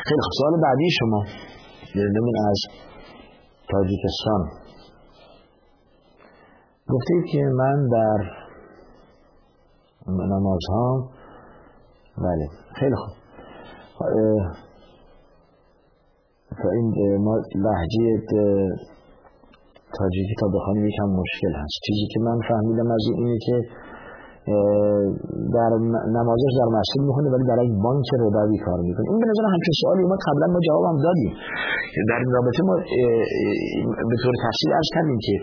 خیلی 0.07 0.21
خب 0.25 0.33
سوال 0.39 0.61
بعدی 0.61 0.89
شما. 0.99 1.19
من 1.95 2.49
از 2.49 2.59
تاجیکستان. 3.71 4.41
گفته 6.89 7.13
که 7.31 7.41
من 7.61 7.87
در 7.87 8.19
نماز 10.07 10.63
ها 10.69 11.09
بله. 12.17 12.47
خیلی 12.79 12.95
خوب. 12.95 13.20
این 16.75 16.87
ما 17.25 17.33
لحجه 17.65 18.05
تاجیکی 19.97 20.35
تا 20.41 20.47
بخوانیم 20.55 20.83
یکم 20.91 21.09
مشکل 21.21 21.53
هست. 21.61 21.75
چیزی 21.85 22.05
که 22.13 22.19
من 22.27 22.37
فهمیدم 22.49 22.89
از 22.97 23.03
اینه 23.17 23.37
که 23.45 23.55
در 25.57 25.71
نمازش 26.17 26.51
در 26.61 26.69
مسجد 26.77 27.01
می‌خونه 27.07 27.27
ولی 27.33 27.45
برای 27.51 27.69
بانک 27.85 28.07
ربوی 28.19 28.57
کار 28.65 28.79
می‌کنه. 28.87 29.05
این 29.11 29.19
به 29.23 29.27
نظر 29.31 29.45
همچون 29.53 29.73
سوالی 29.81 30.03
ما 30.11 30.17
قبلا 30.27 30.47
ما 30.53 30.59
جواب 30.67 30.83
هم 30.91 30.97
دادیم. 31.07 31.31
در 32.09 32.19
این 32.23 32.31
رابطه 32.35 32.59
ما 32.69 32.75
به 34.11 34.17
طور 34.23 34.33
تفصیل 34.45 34.69
ارز 34.77 34.89
کردیم 34.95 35.19
که 35.25 35.35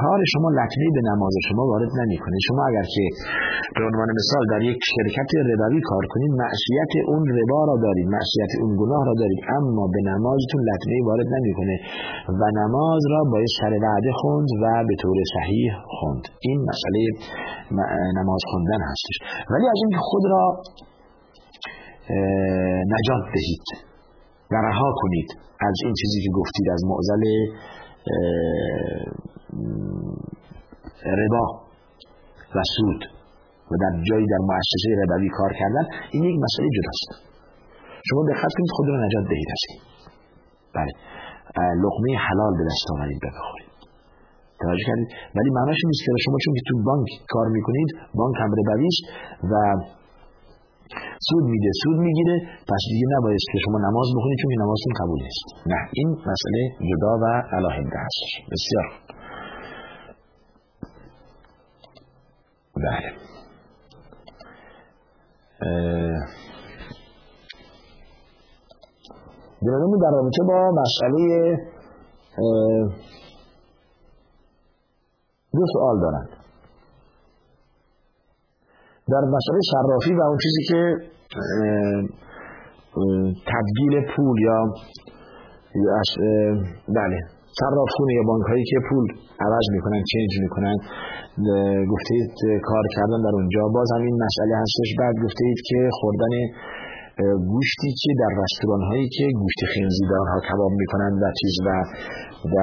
کار 0.00 0.18
شما 0.32 0.48
لطمه 0.58 0.86
به 0.96 1.02
نماز 1.10 1.34
شما 1.48 1.62
وارد 1.72 1.92
نمی‌کنه. 2.00 2.36
شما 2.48 2.62
اگر 2.70 2.86
که 2.94 3.04
به 3.76 3.84
عنوان 3.88 4.08
مثال 4.18 4.44
در 4.52 4.62
یک 4.70 4.78
شرکت 4.92 5.30
ربوی 5.48 5.80
کار 5.90 6.04
کنید 6.12 6.32
معصیت 6.42 6.92
اون 7.10 7.22
ربا 7.38 7.60
را 7.68 7.76
دارید 7.86 8.08
معصیت 8.16 8.52
اون 8.62 8.72
گناه 8.80 9.02
را 9.08 9.14
دارید 9.22 9.40
اما 9.58 9.84
به 9.94 10.00
نمازتون 10.10 10.60
لطمه 10.68 10.96
وارد 11.08 11.28
نمی‌کنه 11.36 11.76
و 12.40 12.42
نماز 12.60 13.02
را 13.12 13.20
باید 13.32 13.50
سر 13.60 13.72
وعده 13.84 14.10
خوند 14.20 14.48
و 14.62 14.64
به 14.88 14.94
طور 15.02 15.16
صحیح 15.36 15.70
خوند. 15.96 16.24
این 16.48 16.58
مسئله 16.70 17.02
نماز 18.18 18.42
خوندن 18.50 18.80
هستش. 18.90 19.16
ولی 19.50 19.66
از 19.74 19.78
اینکه 19.82 20.00
خود 20.08 20.24
را 20.32 20.44
نجات 22.94 23.24
دهید 23.34 23.66
و 24.52 24.54
رها 24.68 24.90
کنید 25.00 25.28
از 25.68 25.76
این 25.84 25.94
چیزی 26.00 26.18
که 26.24 26.30
گفتید 26.40 26.66
از 26.74 26.80
معزل 26.90 27.24
ربا 31.20 31.44
و 32.54 32.58
سود 32.76 33.02
و 33.70 33.72
در 33.82 33.92
جایی 34.08 34.26
در 34.32 34.42
مؤسسه 34.50 34.88
ربوی 35.02 35.28
کار 35.38 35.52
کردن 35.60 35.84
این 36.12 36.22
یک 36.30 36.36
مسئله 36.44 36.68
جداست. 36.76 37.08
شما 38.08 38.20
دقت 38.32 38.52
کنید 38.56 38.70
خود 38.76 38.86
رو 38.88 38.96
نجات 39.06 39.24
دهید 39.30 39.48
هستید 39.54 39.80
بله. 40.76 40.92
لقمه 41.84 42.10
حلال 42.28 42.52
به 42.58 42.64
دست 42.70 42.86
آورید 42.94 43.20
بخورید. 43.26 43.70
توجه 44.60 44.84
کردید. 44.88 45.10
ولی 45.36 45.50
معناش 45.58 45.78
نیست 45.88 46.02
که 46.04 46.10
شما 46.26 46.36
چون 46.44 46.52
که 46.56 46.62
تو 46.68 46.74
بانک 46.88 47.08
کار 47.34 47.46
می‌کنید 47.56 47.88
بانک 48.18 48.36
هم 48.42 48.50
ربوی 48.58 48.88
و 49.50 49.54
سود 51.28 51.44
میده 51.52 51.70
سود 51.82 51.98
می‌گیره 52.06 52.36
پس 52.70 52.82
دیگه 52.92 53.06
نباید 53.16 53.42
که 53.52 53.58
شما 53.64 53.78
نماز 53.88 54.08
بخونید 54.16 54.38
چون 54.42 54.50
که 54.54 54.58
نمازتون 54.64 54.92
قبول 55.00 55.20
نیست. 55.26 55.46
نه 55.72 55.80
این 55.98 56.08
مسئله 56.30 56.60
جدا 56.90 57.12
و 57.22 57.24
علاهده 57.56 57.98
هستش 58.06 58.32
بسیار 58.52 58.86
بله. 62.76 63.10
جنابمون 69.62 69.98
در 69.98 70.10
رابطه 70.10 70.42
با 70.48 70.70
مسئله 70.82 71.56
دو 75.52 75.64
سوال 75.72 76.00
دارند. 76.00 76.28
در 79.08 79.20
مسئله 79.20 79.60
صرافی 79.72 80.14
و 80.14 80.22
اون 80.22 80.38
چیزی 80.42 80.62
که 80.68 80.96
تبدیل 83.46 84.14
پول 84.16 84.42
یا 84.42 84.72
بله. 86.88 87.33
صرافخونه 87.60 88.12
یا 88.18 88.22
بانک 88.30 88.46
هایی 88.50 88.64
که 88.70 88.78
پول 88.88 89.04
عوض 89.46 89.66
می‌کنن 89.74 90.00
چنج 90.12 90.32
می‌کنن 90.44 90.76
گفتید 91.92 92.30
کار 92.70 92.84
کردن 92.94 93.20
در 93.26 93.34
اونجا. 93.38 93.62
باز 93.76 93.88
هم 93.94 94.02
این 94.08 94.16
مسئله 94.26 94.54
هستش. 94.62 94.88
بعد 95.00 95.14
گفتید 95.24 95.58
که 95.68 95.78
خوردن 95.98 96.34
گوشتی 97.52 97.90
که 98.02 98.10
در 98.20 98.32
رستوران 98.42 98.82
هایی 98.90 99.08
که 99.16 99.24
گوشت 99.40 99.60
خنزیدار 99.74 100.26
ها 100.32 100.38
کباب 100.48 100.72
می‌کنن 100.82 101.12
و 101.22 101.24
چیز 101.40 101.54
و 101.66 101.68
و, 102.54 102.56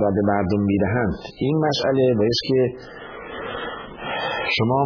و 0.00 0.02
به 0.14 0.22
مردم 0.30 0.62
می‌دهند. 0.70 1.14
این 1.40 1.56
مسئله 1.66 2.04
باید 2.18 2.40
که 2.48 2.60
شما 4.56 4.80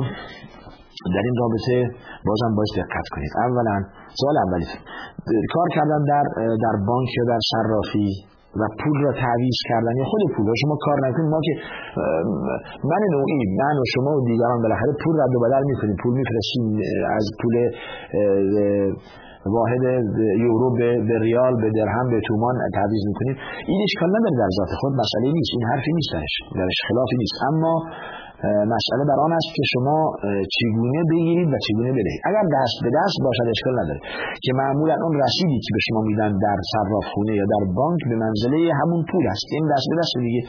در 1.15 1.25
این 1.29 1.37
رابطه 1.43 1.77
بازم 2.27 2.55
باید 2.57 2.73
دقت 2.77 3.07
کنید. 3.15 3.33
اولا 3.47 3.77
سوال 4.21 4.37
اولی 4.45 4.67
کار 5.55 5.69
کردن 5.77 6.01
در 6.13 6.25
در 6.65 6.77
بانک 6.89 7.09
یا 7.19 7.25
در 7.33 7.43
صرافی 7.53 8.11
و 8.61 8.63
پول 8.81 8.97
را 9.05 9.13
تعویض 9.23 9.59
کردن 9.69 9.95
یا 10.01 10.07
خود 10.13 10.23
پول 10.35 10.47
شما 10.63 10.77
کار 10.87 10.99
نکنید. 11.07 11.31
ما 11.35 11.41
که 11.47 11.55
من 12.91 13.03
نوعی 13.15 13.39
من 13.63 13.77
و 13.81 13.85
شما 13.95 14.11
و 14.17 14.21
دیگران 14.31 14.59
بالاخره 14.63 14.93
پول 15.03 15.15
رد 15.21 15.33
و 15.37 15.41
بدل 15.45 15.65
می‌کنیم. 15.71 15.97
پول 16.03 16.13
میفرستیم 16.21 16.65
از 17.19 17.25
پول 17.41 17.55
واحد 19.57 19.85
یورو 20.45 20.69
به, 20.79 21.19
ریال 21.27 21.55
به 21.63 21.71
درهم 21.79 22.07
به 22.13 22.21
تومان 22.29 22.55
تعویض 22.75 23.03
می‌کنیم. 23.11 23.37
این 23.71 23.81
اشکال 23.89 24.09
نداره 24.17 24.37
در 24.43 24.51
ذات 24.59 24.73
خود. 24.81 24.93
مسئله 25.03 25.27
نیست. 25.37 25.51
این 25.55 25.65
حرفی 25.71 25.93
نیست 25.99 26.11
درش 26.17 26.35
درش 26.61 26.79
خلافی 26.89 27.17
نیست. 27.23 27.37
اما 27.51 27.73
مسئله 28.75 29.03
بر 29.11 29.19
آن 29.27 29.33
است 29.39 29.51
که 29.57 29.63
شما 29.73 29.99
چگونه 30.57 31.01
بگیرید 31.13 31.49
و 31.53 31.57
چگونه 31.67 31.91
بدهید. 31.99 32.21
اگر 32.31 32.45
دست 32.59 32.77
به 32.85 32.91
دست 32.99 33.19
باشد 33.27 33.47
اشکال 33.55 33.75
نداره. 33.81 34.01
که 34.45 34.53
معمولا 34.63 34.97
اون 35.05 35.13
رسیدی 35.25 35.59
که 35.65 35.71
به 35.77 35.81
شما 35.87 36.01
میدن 36.11 36.31
در 36.47 36.59
صرافخونه 36.73 37.33
یا 37.41 37.47
در 37.55 37.63
بانک 37.79 38.01
به 38.11 38.17
منزله 38.25 38.59
همون 38.81 39.01
پول 39.11 39.25
است. 39.35 39.47
این 39.57 39.65
دست 39.73 39.87
به 39.91 39.97
دست 40.01 40.13
دیگه 40.27 40.41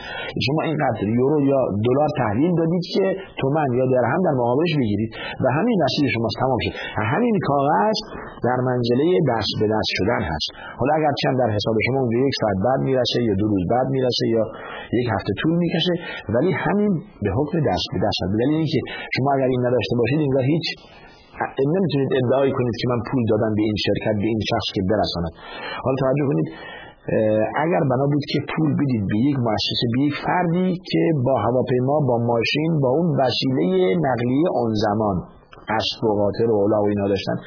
شما 0.47 0.61
اینقدر 0.69 0.99
یورو 1.19 1.39
یا 1.51 1.61
دلار 1.87 2.09
تحویل 2.21 2.51
دادید 2.61 2.85
که 2.93 3.05
تومن 3.41 3.69
یا 3.79 3.85
درهم 3.95 4.21
در 4.27 4.35
مقابلش 4.41 4.73
بگیرید 4.81 5.11
و 5.43 5.45
همین 5.57 5.77
رسید 5.85 6.05
شما 6.15 6.27
تمام 6.43 6.59
شد. 6.65 6.73
همین 7.13 7.35
کاغذ 7.49 7.97
در 8.47 8.59
منزله 8.69 9.05
دست 9.31 9.53
به 9.61 9.67
دست 9.73 9.91
شدن 9.97 10.21
هست. 10.31 10.49
حالا 10.79 10.91
اگر 10.99 11.13
چند 11.21 11.35
در 11.41 11.49
حساب 11.57 11.75
شما 11.87 11.97
اونجا 12.03 12.17
یک 12.27 12.35
ساعت 12.41 12.57
بعد 12.65 12.79
می‌رسه 12.89 13.19
یا 13.27 13.33
دو 13.41 13.45
روز 13.53 13.63
بعد 13.73 13.87
می‌رسه 13.95 14.25
یا 14.35 14.43
یک 14.99 15.07
هفته 15.15 15.31
طول 15.41 15.55
می‌کشه 15.63 15.93
ولی 16.33 16.51
همین 16.65 16.91
به 17.23 17.31
حکم 17.39 17.55
دست 17.69 17.78
به 17.93 17.99
دست 18.05 18.19
دلیل 18.41 18.51
اینکه 18.61 18.79
شما 19.15 19.29
اگر 19.35 19.49
این 19.53 19.61
نداشته 19.67 19.93
باشید 19.99 20.19
انگار 20.27 20.45
هیچ 20.53 20.67
نمی‌تونید 21.75 22.11
ادعای 22.19 22.51
کنید 22.57 22.75
که 22.81 22.85
من 22.91 22.99
پول 23.07 23.21
دادم 23.31 23.51
به 23.57 23.63
این 23.69 23.77
شرکت 23.85 24.15
به 24.23 24.27
این 24.33 24.41
شخص 24.51 24.67
که 24.75 24.81
برساند. 24.89 25.33
حالا 25.83 25.95
توجه 26.03 26.25
کنید 26.29 26.47
اگر 27.65 27.81
بنا 27.91 28.05
بود 28.13 28.25
که 28.31 28.39
پول 28.51 28.69
بدید 28.79 29.03
به 29.11 29.17
یک 29.27 29.37
مؤسسه 29.47 29.85
به 29.93 29.99
یک 30.07 30.15
فردی 30.25 30.69
که 30.89 31.01
با 31.25 31.35
هواپیما 31.45 31.95
با 32.09 32.15
ماشین 32.31 32.71
با 32.83 32.89
اون 32.97 33.07
وسیله 33.21 33.67
نقلیه 34.07 34.47
آن 34.63 34.71
زمان 34.85 35.17
اسب 35.77 35.99
و 36.07 36.11
قاطر 36.21 36.47
و 36.51 36.55
اولا 36.61 36.79
و 36.83 36.87
اینا 36.91 37.07
داشتن. 37.13 37.37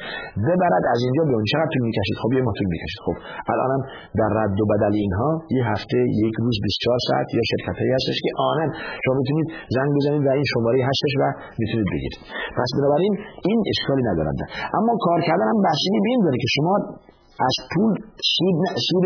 ببرد 0.47 0.83
از 0.93 0.99
اینجا 1.05 1.23
به 1.29 1.33
اون 1.37 1.47
چقدر 1.51 1.69
طول 1.73 1.83
می‌کشید؟ 1.87 2.17
خب 2.21 2.29
یه 2.37 2.41
ماه 2.45 2.55
طول 2.59 2.69
می‌کشید. 2.73 3.01
خب 3.05 3.15
الانم 3.53 3.81
در 4.19 4.29
رد 4.37 4.57
و 4.61 4.65
بدل 4.73 4.93
اینها 5.03 5.29
یه 5.57 5.63
هفته 5.71 5.97
یک 6.25 6.35
روز 6.45 6.55
24 6.63 6.99
ساعت 7.07 7.27
یا 7.37 7.43
شرکت 7.51 7.75
هایی 7.79 7.93
هستش 7.97 8.17
که 8.25 8.31
آنن. 8.51 8.69
شما 9.03 9.15
می‌تونید 9.21 9.47
زنگ 9.75 9.91
بزنید 9.97 10.21
و 10.27 10.29
این 10.37 10.47
شماره 10.53 10.79
هستش 10.89 11.13
و 11.21 11.23
می‌تونید 11.61 11.87
بگیرید. 11.93 12.21
پس 12.57 12.69
بنابراین 12.77 13.13
این 13.49 13.59
اشکالی 13.71 14.03
ندارد. 14.09 14.37
اما 14.79 14.93
کار 15.07 15.19
کردن 15.27 15.47
هم 15.51 15.59
به 16.05 16.09
این 16.13 16.21
داره 16.25 16.37
که 16.43 16.49
شما 16.57 16.75
از 17.49 17.55
پول 17.71 17.93
سود, 18.35 18.59
سود 18.87 19.05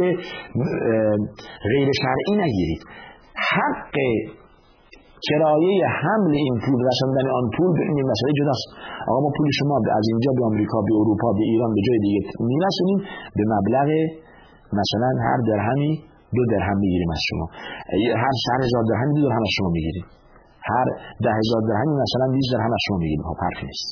غیر 1.73 1.89
شرعی 2.01 2.33
نگیرید. 2.43 2.81
حق 3.53 3.95
کرایه 5.25 5.75
حمل 6.01 6.33
این 6.45 6.55
پول 6.63 6.79
رساندن 6.89 7.27
آن 7.39 7.45
پول 7.55 7.69
به 7.77 7.83
این 7.89 7.97
مسئله 8.11 8.31
جداست. 8.39 8.67
آقا 9.09 9.19
ما 9.25 9.31
پول 9.37 9.47
شما 9.59 9.75
از 9.99 10.05
اینجا 10.11 10.31
به 10.37 10.43
آمریکا 10.49 10.77
به 10.87 10.93
اروپا 10.99 11.29
به 11.37 11.43
ایران 11.51 11.71
به 11.75 11.81
جای 11.87 11.99
دیگه 12.05 12.21
میرسونیم. 12.51 12.99
به 13.37 13.43
مبلغ 13.53 13.89
مثلا 14.79 15.09
هر 15.27 15.39
درهمی 15.51 15.91
دو 16.35 16.43
درهم 16.51 16.77
می‌گیریم 16.83 17.09
از 17.15 17.21
شما. 17.29 17.45
هر 18.23 18.35
شهر 18.45 18.59
هزار 18.67 18.83
درهمی 18.91 19.13
دو 19.17 19.21
درهم 19.27 19.43
از 19.47 19.53
شما 19.57 19.69
می‌گیریم. 19.77 20.05
هر 20.71 20.87
ده 21.23 21.31
هزار 21.39 21.61
درهمی 21.69 21.93
مثلا 22.05 22.25
20 22.33 22.53
درهم 22.53 22.71
از 22.77 22.81
شما 22.85 22.97
می‌گیریم. 22.97 23.23
خب 23.29 23.37
حرف 23.45 23.59
نیست. 23.67 23.89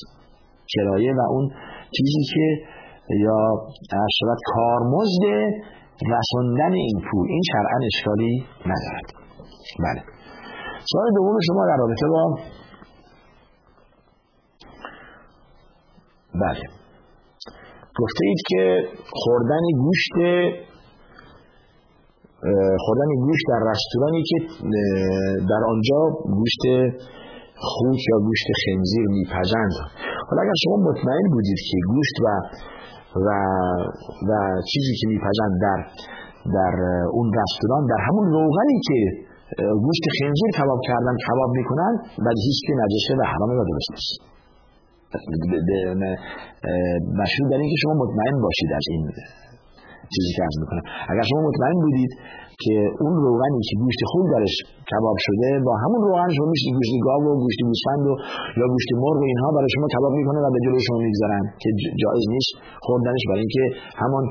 کرایه 0.74 1.12
و 1.20 1.22
اون 1.34 1.46
چیزی 1.96 2.24
که 2.34 2.46
یا 3.26 3.40
شود 4.18 4.40
کارمزد 4.54 5.26
رساندن 6.14 6.74
این 6.74 6.98
پول. 7.08 7.26
این 7.30 7.44
شرعا 7.52 7.80
اشکالی 7.92 8.34
ندارد. 8.72 9.08
بله. 9.86 10.15
سوال 10.92 11.08
دوم 11.16 11.38
شما 11.48 11.66
در 11.66 11.78
رابطه 11.78 12.08
با 12.08 12.24
بله. 16.42 16.66
گفته 18.00 18.22
اید 18.26 18.42
که 18.50 18.64
خوردن 19.22 19.64
گوشت 19.84 20.16
خوردن 22.86 23.10
گوشت 23.26 23.46
در 23.50 23.62
رستورانی 23.72 24.24
که 24.30 24.38
در 25.50 25.62
آنجا 25.74 26.00
گوشت 26.38 26.64
خوک 27.58 28.00
یا 28.12 28.18
گوشت 28.28 28.48
خنزیر 28.66 29.08
میپزند. 29.08 29.74
حالا 30.30 30.42
اگر 30.42 30.58
شما 30.64 30.78
مطمئن 30.90 31.26
بودید 31.32 31.60
که 31.70 31.78
گوشت 31.88 32.16
و 32.26 32.28
و, 33.26 33.30
و 34.30 34.62
چیزی 34.72 34.94
که 35.00 35.08
میپزند 35.08 35.54
در 35.62 35.80
در 36.54 36.76
اون 37.12 37.32
رستوران 37.40 37.86
در 37.86 38.02
همون 38.08 38.26
روغنی 38.32 38.80
که 38.88 39.00
گوشت 39.86 40.06
خنزیر 40.20 40.50
کباب 40.60 40.80
کردن 40.88 41.16
کباب 41.28 41.52
می‌کنن 41.60 41.94
بعد 42.26 42.38
هیچ 42.48 42.60
که 42.68 42.74
نجسه 42.82 43.14
و 43.20 43.22
حرامه 43.32 43.54
و 43.60 43.64
درست 43.72 43.90
نیست. 43.96 44.16
مشروع 47.22 47.48
در 47.52 47.60
این 47.62 47.70
که 47.72 47.78
شما 47.84 47.94
مطمئن 48.04 48.42
باشید 48.42 48.72
از 48.80 48.86
این. 48.92 49.04
چیزی 50.14 50.32
که 50.36 50.42
عرض 50.48 50.58
می‌کنم 50.64 50.84
اگر 51.12 51.26
شما 51.30 51.42
مطمئن 51.48 51.78
بودید 51.86 52.12
که 52.64 52.76
اون 53.04 53.14
روغنی 53.28 53.62
که 53.68 53.76
گوشت 53.84 54.02
خوب 54.12 54.26
درش 54.36 54.56
کباب 54.92 55.18
شده 55.26 55.50
با 55.68 55.74
همون 55.84 56.00
روغن 56.08 56.30
شما 56.38 56.48
میشه 56.54 56.68
گوشت 56.78 56.94
گاو 57.08 57.24
و 57.30 57.34
گوشت 57.44 57.60
گوسفند 57.70 58.04
و 58.10 58.12
یا 58.60 58.66
گوشت 58.74 58.90
مرغ 59.04 59.22
اینها 59.32 59.50
برای 59.56 59.72
شما 59.76 59.86
کباب 59.96 60.14
می‌کنه 60.20 60.40
و 60.44 60.48
به 60.56 60.60
جلو 60.66 60.78
شما 60.88 60.98
می‌گذارن 61.06 61.44
که 61.62 61.70
جایز 62.04 62.26
نیست 62.36 62.52
خوردنش 62.86 63.24
برای 63.30 63.44
اینکه 63.46 63.64
همون 64.02 64.24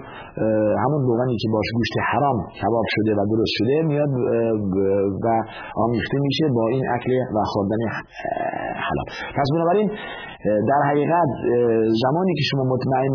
همون 0.83 1.01
روغنی 1.09 1.35
که 1.43 1.49
باش 1.55 1.69
گوشت 1.79 1.95
حرام 2.11 2.39
کباب 2.61 2.87
شده 2.95 3.11
و 3.19 3.21
درست 3.33 3.53
شده 3.59 3.77
میاد 3.91 4.13
و 5.25 5.27
آمیخته 5.85 6.17
میشه 6.27 6.45
با 6.57 6.65
این 6.75 6.83
اکل 6.97 7.13
و 7.35 7.39
خوردن 7.53 7.81
حلال. 8.87 9.07
پس 9.37 9.47
بنابراین 9.55 9.89
در 10.45 10.81
حقیقت 10.91 11.31
زمانی 12.03 12.33
که 12.39 12.45
شما 12.51 12.65
مطمئن 12.75 13.15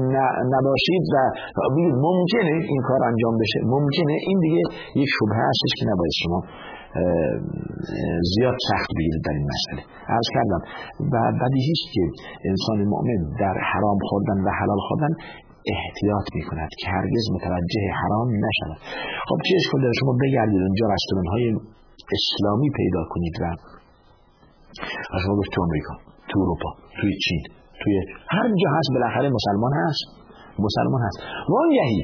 نباشید 0.56 1.04
و 1.14 1.18
ممکنه 2.08 2.54
این 2.74 2.82
کار 2.90 3.02
انجام 3.12 3.36
بشه 3.42 3.60
ممکنه 3.76 4.16
این 4.28 4.38
دیگه 4.46 4.64
یک 5.02 5.10
شبهه 5.18 5.42
هستش 5.50 5.72
که 5.80 5.84
نباید 5.92 6.14
شما 6.24 6.40
زیاد 8.34 8.58
سخت 8.70 8.90
بگیرید 8.98 9.24
در 9.28 9.36
این 9.38 9.48
مسئله. 9.54 9.82
عرض 10.16 10.30
کردم 10.36 10.62
و 11.14 11.16
بدیهی 11.42 11.74
است 11.80 11.88
که 11.96 12.04
انسان 12.50 12.78
مؤمن 12.94 13.22
در 13.44 13.56
حرام 13.72 14.00
خوردن 14.10 14.38
و 14.46 14.50
حلال 14.60 14.80
خوردن 14.88 15.14
احتیاط 15.76 16.28
می 16.36 16.44
کند 16.50 16.70
که 16.80 16.86
هرگز 16.96 17.24
متوجه 17.36 17.84
حرام 18.02 18.28
نشود. 18.46 18.80
خب 19.30 19.40
چه 19.48 19.54
اشکال 19.60 19.82
داره؟ 19.82 19.96
شما 20.02 20.14
بگردید 20.24 20.62
اونجا 20.68 20.86
رستوران 20.96 21.28
های 21.34 21.46
اسلامی 22.18 22.70
پیدا 22.80 23.02
کنید 23.10 23.36
و 23.42 23.46
شما 25.24 25.36
گفت 25.40 25.52
تو 25.56 25.62
امریکا 25.62 26.09
تو 26.30 26.36
اروپا 26.44 26.70
توی 26.98 27.12
چین 27.26 27.42
توی 27.82 27.96
هر 28.36 28.50
جا 28.62 28.70
هست 28.78 28.90
بالاخره 28.96 29.28
مسلمان 29.38 29.74
هست. 29.82 30.04
مسلمان 30.68 31.02
هست. 31.08 31.18
وانگهی 31.54 32.02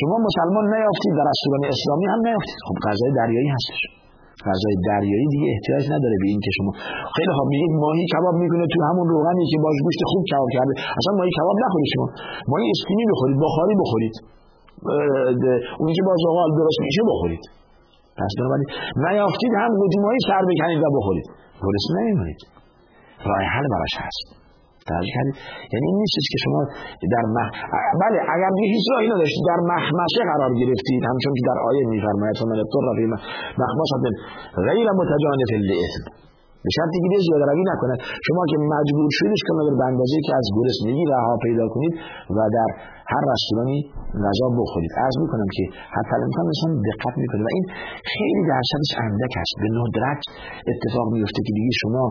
شما 0.00 0.16
مسلمان 0.28 0.64
نیافتید 0.74 1.12
در 1.18 1.26
رستوران 1.32 1.62
اسلامی 1.74 2.06
هم 2.12 2.20
نیافتید. 2.26 2.58
خب 2.66 2.76
غذای 2.86 3.10
دریایی 3.20 3.50
هستش. 3.56 3.80
غذای 4.48 4.76
دریایی 4.90 5.26
دیگه 5.34 5.48
احتیاج 5.54 5.84
نداره 5.94 6.16
به 6.22 6.26
این 6.32 6.40
که 6.44 6.50
شما 6.56 6.70
خیلی 7.16 7.32
خوب 7.36 7.46
میگید 7.52 7.72
ماهی 7.82 8.04
کباب 8.14 8.34
می‌کنه 8.42 8.64
تو 8.72 8.78
همون 8.88 9.06
روغنی 9.14 9.44
که 9.50 9.58
باش 9.64 9.76
گوشت 9.86 10.00
خوب 10.10 10.22
کباب 10.30 10.50
کرده. 10.56 10.72
اصلا 10.98 11.12
ماهی 11.18 11.32
کباب 11.38 11.56
نخورید 11.64 11.88
شما. 11.94 12.06
ماهی 12.50 12.66
اسکیمی 12.74 13.04
بخورید 13.12 13.38
بخاری 13.46 13.74
بخورید. 13.82 14.14
اونی 15.78 15.92
که 15.96 16.02
با 16.08 16.14
زغال 16.24 16.50
درست 16.60 16.80
میشه 16.86 17.02
بخورید. 17.10 17.42
پس 18.18 18.32
بنابراین 18.38 18.68
نیافتید 19.06 19.52
هم 19.62 19.70
قوطی 19.80 19.98
ماهی 20.04 20.20
سر 20.28 20.42
بکنید 20.50 20.80
و 20.84 20.86
بخورید. 20.98 21.26
درست 21.64 21.88
نمیمونید 21.98 22.40
راه 23.26 23.40
حل 23.54 23.66
براش 23.74 23.94
هست. 24.04 24.26
توجه 24.90 25.12
کردید؟ 25.16 25.36
یعنی 25.72 25.86
این 25.90 25.98
نیستش 26.02 26.26
که 26.32 26.38
شما 26.44 26.60
در 27.14 27.24
مح... 27.36 27.48
بله 28.02 28.18
اگر 28.34 28.50
به 28.56 28.62
هیچ 28.74 28.84
راهی 28.92 29.08
نداشتید 29.14 29.44
در 29.52 29.60
مخمشه 29.72 30.22
قرار 30.32 30.52
گرفتید 30.62 31.02
همچون 31.10 31.32
که 31.38 31.44
در 31.50 31.58
آیه 31.68 31.84
میفرماید 31.94 32.36
فمن 32.40 32.58
اضطر 32.64 32.86
فی 32.98 33.06
غیر 34.68 34.88
متجانف 35.00 35.50
لاسم 35.70 36.04
به 36.64 36.70
شرطی 36.76 36.98
که 37.12 37.18
زیاده 37.26 37.44
روی 37.50 37.64
شما 38.26 38.42
که 38.50 38.56
مجبور 38.74 39.08
شدید 39.18 39.40
که 39.46 39.52
به 39.80 39.84
اندازه 39.90 40.16
که 40.26 40.32
از 40.40 40.46
گرسنگی 40.56 41.04
رها 41.12 41.34
پیدا 41.46 41.66
کنید 41.74 41.94
و 42.36 42.38
در 42.56 42.70
هر 43.12 43.22
رستورانی 43.32 43.78
غذا 44.24 44.46
بخورید. 44.58 44.92
عرض 45.04 45.16
می‌کنم 45.24 45.48
که 45.56 45.64
حتی 45.96 46.14
امکان 46.26 46.46
انسان 46.52 46.70
دقت 46.88 47.14
می‌کنه. 47.22 47.42
و 47.46 47.50
این 47.56 47.64
خیلی 48.14 48.42
درصدش 48.52 48.90
اندک 49.04 49.32
است. 49.42 49.54
به 49.62 49.68
ندرت 49.78 50.20
اتفاق 50.72 51.06
میفته 51.16 51.40
که 51.46 51.52
دیگه 51.58 51.72
شما 51.82 52.04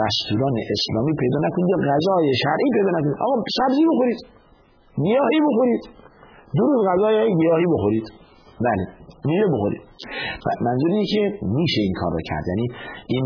رستوران 0.00 0.54
اسلامی 0.74 1.12
پیدا 1.22 1.38
نکنید 1.46 1.68
یا 1.72 1.78
غذای 1.90 2.26
شرعی 2.42 2.70
پیدا 2.76 2.90
نکنید. 2.96 3.16
آقا 3.26 3.34
سبزی 3.58 3.84
بخورید. 3.90 4.20
گیاهی 5.04 5.40
بخورید. 5.48 5.82
دو 6.56 6.62
روز 6.70 6.80
غذای 6.90 7.16
گیاهی 7.40 7.66
بخورید. 7.74 8.06
بله. 8.66 8.84
میره 9.28 9.46
بخورید 9.54 9.82
منظور 10.66 10.90
اینه 10.94 11.06
که 11.14 11.22
میشه 11.58 11.80
این 11.86 11.94
کار 12.00 12.10
رو 12.16 12.20
کرد. 12.30 12.44
یعنی 12.50 12.66
این 13.12 13.24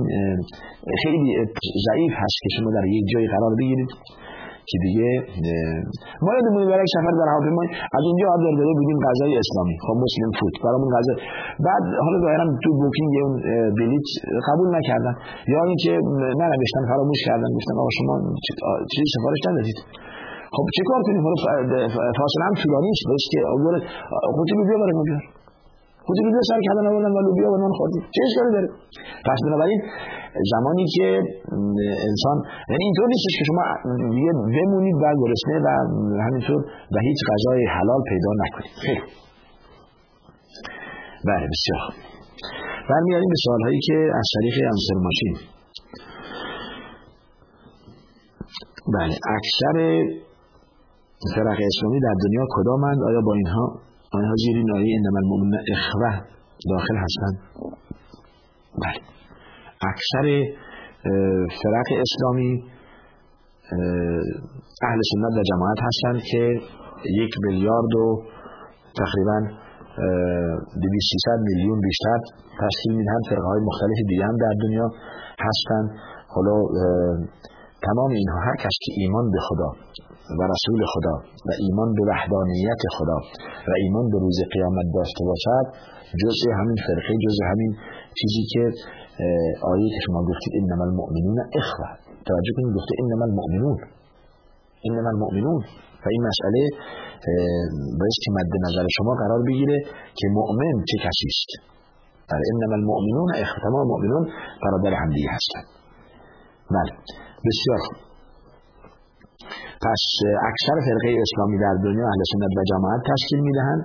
خیلی 1.02 1.20
ضعیف 1.86 2.12
هست 2.22 2.38
که 2.42 2.48
شما 2.56 2.68
در 2.76 2.84
یک 2.96 3.04
جای 3.12 3.26
قرار 3.34 3.52
بگیرید 3.60 3.92
که 4.70 4.76
دیگه 4.86 5.08
ما 6.24 6.30
یادمون 6.36 6.62
برای 6.72 6.88
سفر 6.96 7.12
در 7.20 7.28
هواپیما 7.32 7.62
از 7.98 8.04
اونجا 8.08 8.26
آردر 8.34 8.52
داده 8.60 8.72
بودیم 8.78 8.98
غذای 9.06 9.32
اسلامی. 9.42 9.74
خب 9.86 9.96
مسلم 10.04 10.30
فود 10.38 10.54
برامون 10.66 10.90
غذا. 10.96 11.14
بعد 11.66 11.84
حالا 12.04 12.18
ظاهرا 12.24 12.44
تو 12.64 12.70
بوکینگ 12.80 13.12
اون 13.24 13.34
بلیت 13.78 14.06
قبول 14.48 14.68
نکردن. 14.76 15.14
یا 15.52 15.60
اینکه 15.70 15.92
ننوشتن 16.40 16.84
فراموش 16.92 17.20
کردن. 17.28 17.48
گفتن 17.56 17.74
آقا 17.82 17.92
شما 17.98 18.14
چیزی 18.92 19.06
سفارش 19.16 19.40
ندادید. 19.48 19.78
خب 20.56 20.64
چه 20.76 20.82
کار 20.90 21.00
کنیم؟ 21.06 21.22
فاصله 22.18 22.44
هم 22.48 22.54
طولانی 22.62 22.90
است 22.94 23.28
که 23.32 23.38
خودت 24.36 24.52
بیا 24.68 24.78
برای 24.82 24.96
ما 24.98 25.04
بیار. 25.08 25.22
خودت 26.06 26.24
بیا 26.32 26.42
سر 26.50 26.60
کردن 26.66 26.86
آوردن 26.90 27.12
و 27.16 27.20
لوبیا 27.26 27.48
و 27.52 27.56
نان 27.62 27.72
خوردیم 27.78 28.02
چه 28.14 28.20
اشکالی 28.26 28.50
داره؟ 28.56 28.68
پس 29.28 29.38
بنابراین 29.46 29.80
زمانی 30.52 30.84
که 30.94 31.06
انسان 32.10 32.36
یعنی 32.70 32.84
اینطور 32.88 33.06
نیستش 33.12 33.34
که 33.38 33.44
شما 33.48 33.62
دیگه 34.16 34.32
بمونید 34.56 34.96
و 35.02 35.04
گرسنه 35.20 35.56
و 35.66 35.68
همینطور 36.26 36.60
و 36.94 36.96
هیچ 37.08 37.18
غذای 37.30 37.60
حلال 37.76 38.00
پیدا 38.10 38.30
نکنید. 38.42 38.74
خیلی. 38.84 39.04
بله 41.28 41.46
بسیار. 41.52 41.82
برمیاریم 42.90 43.28
به 43.34 43.38
سوال 43.44 43.62
هایی 43.66 43.80
که 43.88 43.96
از 44.20 44.26
طریق 44.34 44.56
انسر 44.72 44.98
ماشین. 45.06 45.34
بله 48.96 49.14
اکثر 49.38 49.76
فرق 51.34 51.58
اسلامی 51.70 52.00
در 52.00 52.14
دنیا 52.24 52.44
کدامند؟ 52.56 52.98
آیا 53.08 53.20
با 53.20 53.34
اینها 53.34 53.66
آنها 54.14 54.34
زیر 54.42 54.56
این 54.56 54.70
آیه 54.76 54.96
انما 54.98 55.18
المؤمنون 55.18 55.60
اخوه 55.74 56.14
داخل 56.70 56.96
هستند 57.04 57.36
بله. 58.82 59.00
اکثر 59.92 60.24
فرق 61.62 61.88
اسلامی 62.04 62.64
اهل 64.88 65.00
سنت 65.12 65.34
و 65.38 65.42
جماعت 65.50 65.78
هستند 65.88 66.22
که 66.30 66.42
یک 67.22 67.32
میلیارد 67.42 67.94
و 67.94 68.22
تقریبا 69.00 69.38
200 70.82 71.28
میلیون 71.48 71.80
بیشتر 71.80 72.18
تشکیل 72.60 72.94
می‌دهند 72.96 73.22
فرقه 73.30 73.48
های 73.52 73.60
مختلف 73.60 73.98
دیگه 74.08 74.24
هم 74.24 74.36
در 74.36 74.54
دنیا 74.62 74.88
هستند 75.46 75.90
حالا 76.28 76.56
تمام 77.82 78.10
اینها 78.10 78.38
هر 78.38 78.56
کس 78.56 78.74
که 78.82 78.92
ایمان 78.98 79.30
به 79.30 79.38
خدا 79.48 79.70
و 80.38 80.42
رسول 80.54 80.80
خدا 80.92 81.16
و 81.46 81.50
ایمان 81.64 81.88
به 81.96 82.02
وحدانیت 82.10 82.82
خدا 82.96 83.18
و 83.68 83.72
ایمان 83.82 84.06
به 84.12 84.18
روز 84.24 84.38
قیامت 84.54 84.86
داشته 84.98 85.22
باشد 85.30 85.66
جزء 86.22 86.42
همین 86.58 86.78
فرقه 86.86 87.12
جزء 87.24 87.42
همین 87.50 87.70
چیزی 88.18 88.42
که 88.52 88.62
آیه 89.72 89.88
که 89.94 90.00
شما 90.06 90.20
گفتید 90.30 90.52
انما 90.60 90.84
المؤمنون 90.90 91.38
اخوه. 91.60 91.90
توجه 92.28 92.52
کنید 92.56 92.72
گفته 92.78 92.92
انما 93.00 93.24
المؤمنون 93.30 93.78
انما 94.86 95.08
المؤمنون 95.14 95.60
و 96.02 96.06
این 96.14 96.22
مسئله 96.30 96.62
باید 98.00 98.16
که 98.24 98.30
مد 98.36 98.52
نظر 98.66 98.84
شما 98.96 99.12
قرار 99.22 99.40
بگیره 99.48 99.78
که 100.18 100.26
مؤمن 100.38 100.74
چه 100.90 100.96
کسی 101.04 101.26
است. 101.34 101.50
بله 102.30 102.44
انما 102.52 102.74
المؤمنون 102.80 103.28
تمام 103.64 103.80
المؤمنون 103.86 104.24
برادر 104.62 104.92
همدیگه 105.00 105.30
هستند. 105.36 105.66
بله. 106.76 106.92
بسیار 107.46 108.03
پس 109.86 110.02
اکثر 110.50 110.76
فرقه 110.86 111.08
اسلامی 111.24 111.56
در 111.64 111.74
دنیا 111.86 112.06
اهل 112.12 112.22
سنت 112.32 112.52
و 112.58 112.60
جماعت 112.72 113.00
تشکیل 113.12 113.40
می‌دهند 113.48 113.82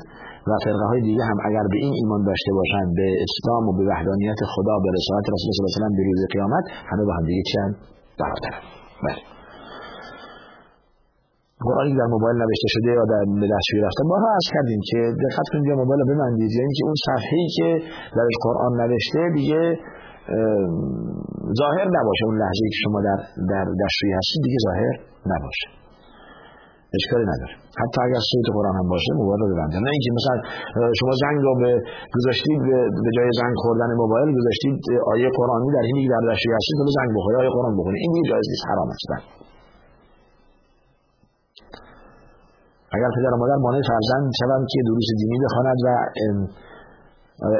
و 0.49 0.51
فرقه 0.65 0.85
های 0.91 1.01
دیگه 1.09 1.23
هم 1.29 1.37
اگر 1.47 1.65
به 1.71 1.77
این 1.83 1.93
ایمان 1.99 2.21
داشته 2.29 2.51
باشند 2.59 2.89
به 2.99 3.07
اسلام 3.25 3.63
و 3.67 3.71
به 3.77 3.83
وحدانیت 3.89 4.39
خدا 4.53 4.75
به 4.83 4.89
رسالت 4.97 5.25
رسول 5.35 5.49
صلی 5.53 5.61
الله 5.61 5.71
علیه 5.75 5.95
و 5.95 5.97
به 5.99 6.03
روز 6.09 6.21
قیامت 6.35 6.65
همه 6.89 7.03
با 7.07 7.13
هم 7.17 7.25
دیگه 7.29 7.43
چند 7.53 7.71
برادرن 8.19 8.61
بله. 9.05 9.21
قرآنی 11.67 11.93
در 12.01 12.09
موبایل 12.15 12.37
نوشته 12.43 12.67
شده 12.75 12.89
یا 12.99 13.05
در 13.13 13.23
دستشویی 13.53 13.81
رفته 13.87 14.03
ما 14.11 14.17
از 14.39 14.45
کردیم 14.53 14.81
که 14.89 14.99
دقت 15.25 15.47
کنید 15.51 15.65
یا 15.71 15.75
موبایل 15.75 16.01
ببندید 16.11 16.51
یعنی 16.59 16.73
که 16.77 16.83
اون 16.87 16.97
صفحه 17.07 17.37
ای 17.41 17.47
که 17.57 17.69
درش 18.17 18.35
قرآن 18.45 18.71
نوشته 18.81 19.21
دیگه 19.37 19.63
ظاهر 21.61 21.87
نباشه 21.97 22.23
اون 22.29 22.37
لحظه 22.43 22.63
که 22.71 22.77
شما 22.83 22.99
در 23.07 23.19
در 23.51 23.65
دستشویی 23.81 24.13
هستید 24.19 24.39
دیگه 24.45 24.59
ظاهر 24.67 24.93
نباشه. 25.33 25.67
اشکالی 26.97 27.25
نداره. 27.31 27.55
حتی 27.81 27.99
اگر 28.07 28.21
صوت 28.29 28.47
قرآن 28.57 28.75
هم 28.79 28.87
باشه 28.93 29.11
موبایل 29.21 29.39
رو 29.43 29.47
ببندید 29.53 29.79
نه 29.85 29.91
اینکه 29.95 30.11
مثلا 30.17 30.35
شما 30.99 31.13
زنگ 31.23 31.39
رو 31.47 31.53
به 31.61 31.71
گذاشتید 32.15 32.59
به 33.05 33.09
جای 33.17 33.29
زنگ 33.41 33.55
خوردن 33.63 33.89
موبایل 34.03 34.29
گذاشتید 34.39 34.75
آیه 35.13 35.27
قرآنی 35.39 35.69
در 35.77 35.85
اینی 35.89 36.03
در 36.13 36.23
دستشویی 36.27 36.55
هستید 36.59 36.75
حالا 36.79 36.91
زنگ 36.99 37.09
بخوره 37.17 37.35
آیه 37.41 37.51
قرآن 37.57 37.73
بخونید. 37.77 38.01
این 38.03 38.11
دیگه 38.15 38.25
جایز 38.31 38.47
نیست 38.53 38.65
حرام 38.71 38.89
است. 38.95 39.09
اگر 42.95 43.09
پدر 43.17 43.31
و 43.33 43.37
مادر 43.41 43.57
مانع 43.65 43.81
فرزند 43.91 44.27
شوند 44.39 44.63
که 44.71 44.79
دروس 44.87 45.07
دینی 45.19 45.37
بخواند 45.45 45.79
و 45.85 45.87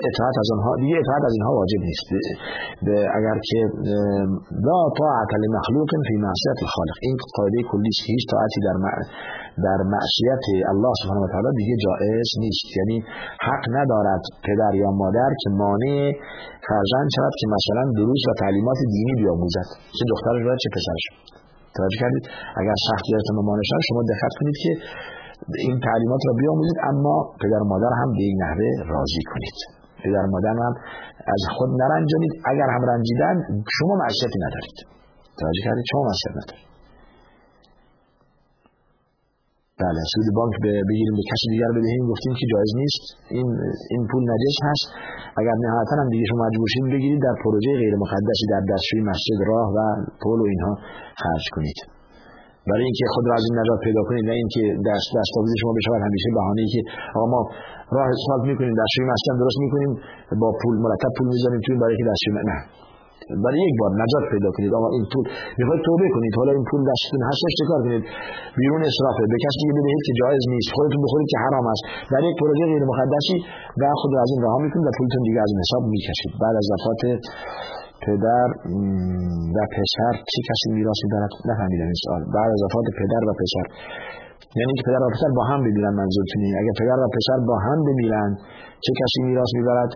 اطاعت 0.09 0.35
از 0.43 0.49
آنها 0.55 0.71
دیگه 0.83 0.95
اطاعت 1.03 1.23
از 1.29 1.33
اینها 1.37 1.51
واجب 1.59 1.81
نیست. 1.89 2.07
اگر 3.17 3.37
که 3.49 3.59
لا 4.67 4.79
طاعت 4.99 5.31
لمخلوق 5.43 5.89
فی 6.07 6.15
معصیت 6.25 6.57
الخالق. 6.65 6.97
این 7.07 7.15
قاعده 7.37 7.59
کلی 7.71 7.91
هیچ 8.11 8.23
طاعتی 8.31 8.59
در 8.67 8.77
در 9.67 9.79
معصیت 9.93 10.45
الله 10.73 10.93
سبحانه 11.01 11.21
و 11.25 11.27
تعالی 11.33 11.51
دیگه 11.61 11.75
جائز 11.85 12.29
نیست. 12.43 12.67
یعنی 12.77 12.97
حق 13.47 13.63
ندارد 13.77 14.23
پدر 14.45 14.73
یا 14.83 14.89
مادر 15.01 15.31
که 15.41 15.49
مانع 15.61 15.97
فرزند 16.67 17.09
شود 17.15 17.33
که 17.39 17.45
مثلا 17.55 17.83
دروس 17.97 18.23
و 18.29 18.33
تعلیمات 18.41 18.79
دینی 18.93 19.13
بیاموزد. 19.21 19.67
چه 19.97 20.03
دخترش 20.13 20.41
باید 20.45 20.59
چه 20.63 20.69
پسرش. 20.75 21.05
توجه 21.77 21.97
کردید؟ 22.03 22.25
اگر 22.61 22.75
شخصیتتون 22.89 23.35
مانع 23.47 23.65
شد 23.69 23.81
شما 23.89 24.01
دقت 24.13 24.33
کنید 24.39 24.57
که 24.63 24.71
این 25.65 25.75
تعلیمات 25.87 26.21
را 26.27 26.33
بیاموزید 26.39 26.77
اما 26.89 27.15
پدر 27.41 27.61
مادر 27.71 27.93
هم 28.01 28.09
به 28.17 28.23
این 28.27 28.37
نحوه 28.43 28.69
راضی 28.93 29.23
کنید. 29.31 29.57
پدر 30.03 30.25
مادر 30.33 30.55
هم 30.65 30.73
از 31.35 31.41
خود 31.55 31.69
نرنجانید. 31.81 32.33
اگر 32.51 32.69
هم 32.75 32.83
رنجیدن 32.91 33.35
شما 33.77 33.93
معصیتی 34.01 34.39
ندارید. 34.45 34.77
توجه 35.39 35.61
کردید؟ 35.67 35.85
شما 35.91 36.01
معصیت 36.09 36.33
ندارید. 36.39 36.69
بله 39.83 40.01
سود 40.13 40.27
بانک 40.37 40.55
بگیریم 40.89 41.15
به 41.19 41.23
کسی 41.31 41.45
دیگر 41.53 41.71
بدهیم. 41.77 42.03
گفتیم 42.11 42.33
که 42.39 42.45
جایز 42.53 42.71
نیست. 42.81 43.03
این 43.35 43.47
این 43.93 44.01
پول 44.11 44.23
نجس 44.31 44.57
هست. 44.67 44.85
اگر 45.39 45.55
نهایتا 45.65 45.95
هم 46.01 46.09
دیگه 46.13 46.25
شما 46.29 46.39
مجبور 46.45 46.69
بگیرید 46.95 47.21
در 47.27 47.35
پروژه 47.43 47.71
غیر 47.81 47.95
مقدسی 48.03 48.45
در 48.53 48.63
دستشوی 48.71 49.01
مسجد 49.11 49.39
راه 49.51 49.67
و 49.75 49.79
پول 50.21 50.39
و 50.41 50.45
اینها 50.51 50.73
خرج 51.21 51.45
کنید. 51.55 51.98
برای 52.69 52.85
اینکه 52.89 53.05
خود 53.13 53.25
را 53.29 53.33
از 53.39 53.43
این 53.47 53.55
نجات 53.61 53.79
پیدا 53.87 54.01
کنید 54.07 54.23
نه 54.29 54.35
اینکه 54.41 54.63
دست 54.89 55.07
دستاویز 55.17 55.53
شما 55.61 55.71
بشود 55.77 56.01
همیشه 56.07 56.29
بهانه 56.37 56.61
ای 56.63 56.69
که 56.73 56.81
آقا 57.17 57.27
ما 57.33 57.41
راه 57.95 58.07
اسفالت 58.15 58.43
می‌کنیم 58.51 58.73
دستشوی 58.81 59.05
مسجد 59.13 59.35
درست 59.43 59.59
می‌کنیم 59.65 59.91
با 60.41 60.49
پول 60.61 60.75
مرتب 60.85 61.11
پول 61.17 61.27
می‌ذاریم 61.33 61.59
توی 61.65 61.75
برای 61.81 61.95
که 61.99 62.05
دستشوی 62.09 62.43
نه. 62.51 62.57
برای 63.45 63.59
یک 63.69 63.75
بار 63.81 63.91
نجات 64.03 64.25
پیدا 64.33 64.49
کنید. 64.55 64.71
آقا 64.79 64.87
این 64.95 65.05
پول 65.11 65.25
می‌خواید 65.59 65.81
توبه 65.87 66.07
کنید. 66.15 66.33
حالا 66.39 66.51
این 66.57 66.65
پول 66.69 66.81
دستتون 66.91 67.21
هستش 67.29 67.51
چیکار 67.59 67.79
کنید؟ 67.85 68.03
بیرون 68.59 68.81
اصرافه. 68.89 69.23
به 69.33 69.37
کسی 69.45 69.63
بدهید 69.77 70.01
که 70.07 70.13
جایز 70.21 70.43
نیست. 70.53 70.69
خودتون 70.77 70.99
بخورید 71.05 71.29
که 71.33 71.37
حرام 71.45 71.65
است. 71.73 71.83
در 72.13 72.21
یک 72.29 72.35
پروژه 72.41 72.65
غیر 72.71 72.83
مقدسی 72.91 73.37
و 73.79 73.81
خود 74.01 74.11
از 74.23 74.29
این 74.33 74.39
رها 74.45 74.57
می‌کنید 74.65 74.85
و 74.87 74.91
پولتون 74.97 75.21
دیگه 75.27 75.41
از 75.45 75.51
حساب 75.63 75.83
می‌کشید. 75.93 76.31
بعد 76.41 76.55
از 76.61 76.65
وفات 76.73 77.01
پدر 78.05 78.47
و 79.55 79.57
پسر 79.75 80.13
چه 80.31 80.39
کسی 80.49 80.67
میراث 80.77 80.99
می‌برد 81.05 81.31
نفهمیدم 81.49 81.89
این 81.91 81.99
سوال. 82.05 82.21
بعد 82.35 82.49
از 82.55 82.61
وفات 82.65 82.85
پدر 82.99 83.21
و 83.29 83.31
پسر. 83.41 83.65
یعنی 84.59 84.73
که 84.77 84.83
پدر 84.87 85.01
و 85.05 85.09
پسر 85.13 85.29
با 85.37 85.43
هم 85.51 85.59
بمیرن 85.65 85.93
منظورتونه 86.01 86.47
اگر 86.61 86.75
پدر 86.81 86.97
و 87.03 87.07
پسر 87.15 87.37
با 87.49 87.55
هم 87.65 87.79
بمیرن 87.87 88.31
چه 88.83 88.91
کسی 88.99 89.19
میراث 89.27 89.51
می‌برد؟ 89.59 89.91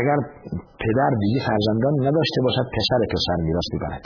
اگر 0.00 0.18
پدر 0.84 1.10
دیگه 1.22 1.38
فرزندان 1.48 1.94
نداشته 2.06 2.38
باشد 2.46 2.66
پسر 2.76 3.00
پسر 3.12 3.38
میراث 3.46 3.68
می‌برد. 3.74 4.04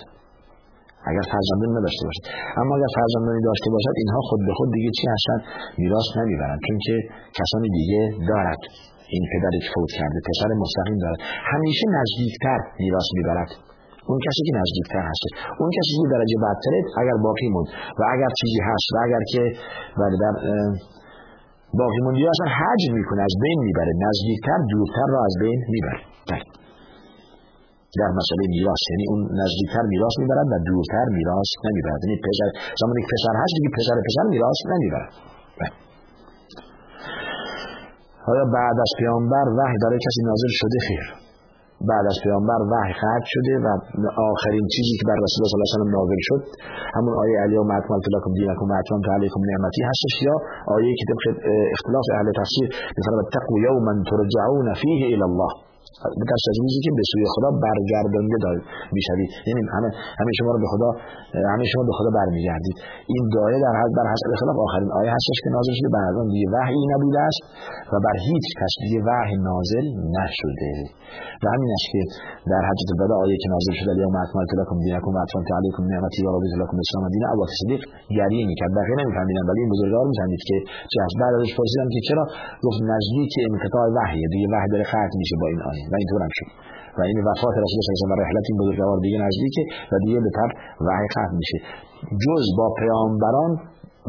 اگر 1.11 1.25
فرزندان 1.33 1.71
نداشته 1.79 2.05
باشد. 2.09 2.25
اما 2.61 2.73
اگر 2.79 2.91
فرزندانی 2.99 3.41
داشته 3.51 3.69
باشد 3.75 3.95
اینها 4.01 4.21
خود 4.29 4.41
به 4.47 4.53
خود 4.59 4.69
دیگه 4.77 4.91
چی 4.99 5.05
هستن؟ 5.15 5.39
میراث 5.79 6.09
نمی‌برند 6.19 6.61
چون 6.67 6.79
که 6.87 6.95
کسانی 7.39 7.69
دیگه 7.79 8.01
دارد. 8.31 8.61
این 9.15 9.23
پدری 9.33 9.59
که 9.65 9.71
فوت 9.75 9.91
کرده 9.99 10.19
پسر 10.29 10.49
مستقیم 10.63 10.99
دارد. 11.05 11.21
همیشه 11.53 11.85
نزدیکتر 11.99 12.61
میراث 12.81 13.09
می‌برد. 13.19 13.51
اون 14.11 14.19
کسی 14.27 14.41
که 14.47 14.53
نزدیکتر 14.61 15.03
هست 15.11 15.23
اون 15.61 15.71
کسی 15.77 15.93
که 16.01 16.07
درجه 16.15 16.37
بدتره 16.45 16.81
اگر 17.03 17.17
باقی 17.27 17.49
موند. 17.55 17.69
و 17.99 18.03
اگر 18.15 18.31
چیزی 18.41 18.61
هست 18.69 18.89
و 18.95 18.97
اگر 19.07 19.23
که 19.33 19.43
بله 20.01 20.17
در 20.25 20.35
باقی 21.81 22.01
موندی 22.05 22.23
اصلا 22.35 22.49
حجم 22.59 22.93
می‌کنه 22.99 23.23
از 23.29 23.35
بین 23.45 23.59
می‌بره. 23.69 23.93
نزدیکتر 24.07 24.59
دورتر 24.73 25.09
را 25.15 25.21
از 25.29 25.35
بین 25.43 25.61
می‌بره. 25.75 26.01
در 28.01 28.11
مسئله 28.21 28.43
میراث. 28.55 28.83
یعنی 28.91 29.05
اون 29.11 29.21
نزدیکتر 29.43 29.85
میراث 29.93 30.15
می‌برد 30.23 30.47
و 30.53 30.57
دورتر 30.71 31.07
میراث 31.19 31.51
نمی‌برد. 31.67 32.01
یعنی 32.05 32.17
پسر 32.27 32.49
زمانی 32.81 33.01
که 33.05 33.09
پسر 33.15 33.35
هست 33.43 33.53
دیگه 33.59 33.71
پسر 33.79 33.97
پسر 34.07 34.25
میراث 34.35 34.61
نمی‌برد. 34.73 35.11
بله. 35.61 35.86
آیا 38.33 38.45
بعد 38.57 38.77
از 38.85 38.91
پیامبر 38.99 39.47
وحی 39.59 39.79
برای 39.85 39.99
کسی 40.07 40.21
نازل 40.31 40.53
شده؟ 40.61 40.79
خیر. 40.89 41.05
بعد 41.91 42.05
از 42.13 42.19
پیامبر 42.25 42.61
وحی 42.73 42.93
خط 43.01 43.25
شده 43.35 43.55
و 43.65 43.67
آخرین 44.31 44.67
چیزی 44.75 44.95
که 44.99 45.05
بر 45.09 45.19
رسول 45.25 45.41
الله 45.43 45.49
صلی 45.53 45.59
الله 45.59 45.71
علیه 45.75 45.93
و 45.93 45.97
نازل 45.99 46.21
شد 46.29 46.43
همون 46.97 47.13
آیه 47.23 47.37
علی 47.45 47.57
و 47.57 47.65
اکملت 47.79 48.07
لکم 48.15 48.33
دینکم 48.39 48.67
و 48.71 48.75
اتممت 48.81 49.07
علیکم 49.17 49.41
نعمتی 49.51 49.83
هستش 49.91 50.15
یا 50.27 50.35
آیه 50.77 50.93
که 50.99 51.05
طبق 51.11 51.25
اختلاف 51.75 52.07
اهل 52.17 52.29
تفسیر 52.41 52.67
میفرماد 52.97 53.27
تقوا 53.37 53.57
یوما 53.67 53.93
ترجعون 54.11 54.67
فیه 54.81 55.07
الی 55.15 55.27
الله. 55.31 55.53
از 56.51 56.57
روزی 56.63 56.81
که 56.85 56.91
به 56.99 57.05
سوی 57.11 57.25
خدا 57.35 57.51
برگردانده 57.65 58.37
می‌شوید. 58.97 59.31
یعنی 59.49 59.61
همه 59.77 59.89
همه 60.21 60.31
شما 60.39 60.51
رو 60.55 60.59
به 60.65 60.69
خدا 60.73 60.89
همه 61.53 61.65
شما 61.73 61.83
به 61.91 61.95
خدا 61.99 62.11
برمیگردید. 62.19 62.77
این 63.13 63.25
دایه 63.37 63.59
در 63.67 63.75
حد 63.81 63.93
بر 63.99 64.07
حسب 64.13 64.29
خلاف 64.41 64.57
آخرین 64.67 64.91
آیه 65.01 65.11
هستش 65.17 65.39
که 65.45 65.51
نازل 65.57 65.75
شده. 65.81 65.99
اون 66.19 66.29
دیگه 66.35 66.49
وحی 66.55 66.83
نبوده 66.93 67.21
است 67.29 67.41
و 67.93 67.95
بر 68.05 68.17
هیچ 68.29 68.47
کس 68.59 68.73
دیگه 68.85 68.99
وحی 69.09 69.37
نازل 69.49 69.87
نشده. 70.17 70.73
و 71.43 71.45
همین 71.55 71.71
است 71.77 71.89
که 71.93 72.01
در 72.53 72.63
حجت 72.69 72.89
الوداع 72.95 73.19
آیه 73.25 73.37
که 73.43 73.49
نازل 73.55 73.75
شده. 73.79 73.91
الیوم 73.95 74.17
اکملت 74.25 74.51
لکم 74.61 74.77
دینکم 74.85 75.13
و 75.17 75.19
اتممت 75.25 75.51
علیکم 75.59 75.83
نعمتی 75.93 76.21
و 76.27 76.29
رضیت 76.45 76.59
لکم 76.63 76.77
الاسلام 76.79 77.05
دین 77.15 77.25
ابو 77.33 77.43
صدیق 77.61 77.83
گریه 78.19 78.45
می‌کرد. 78.51 78.73
بقیه 78.79 78.97
نمیفهمیدن. 79.01 79.45
ولی 79.49 79.61
این 79.63 79.71
بزرگوار 79.75 80.05
می‌فهمید 80.13 80.43
که 80.49 80.57
چه 80.93 80.99
از 81.07 81.13
بعد 81.21 81.33
ازش 81.39 81.53
پرسیدن 81.59 81.89
که 81.95 82.01
چرا؟ 82.09 82.25
گفت 82.67 82.81
نزدیک 82.93 83.33
انقطاع 83.51 83.85
وحی. 83.97 84.23
دیگه 84.35 84.49
وحی 84.55 84.69
داره 84.75 84.85
میشه 85.23 85.37
با 85.41 85.47
این 85.53 85.63
آیه. 85.71 85.76
و 85.91 85.95
اینطور 86.01 86.21
هم 86.27 86.33
شد 86.39 86.51
و 86.99 87.01
این 87.11 87.19
وفات 87.29 87.55
رسول 87.65 87.79
الله 87.85 88.09
و 88.13 88.21
رحلت 88.23 88.45
این 88.51 88.59
بزرگوار 88.63 88.99
دیگه 89.07 89.19
نزدیکه 89.27 89.63
و 89.93 89.95
دیگه 90.05 90.21
به 90.27 90.31
تر 90.37 90.51
وحی 90.87 91.09
ختم 91.15 91.35
میشه 91.43 91.59
جز 92.25 92.45
با 92.59 92.67
پیامبران 92.81 93.51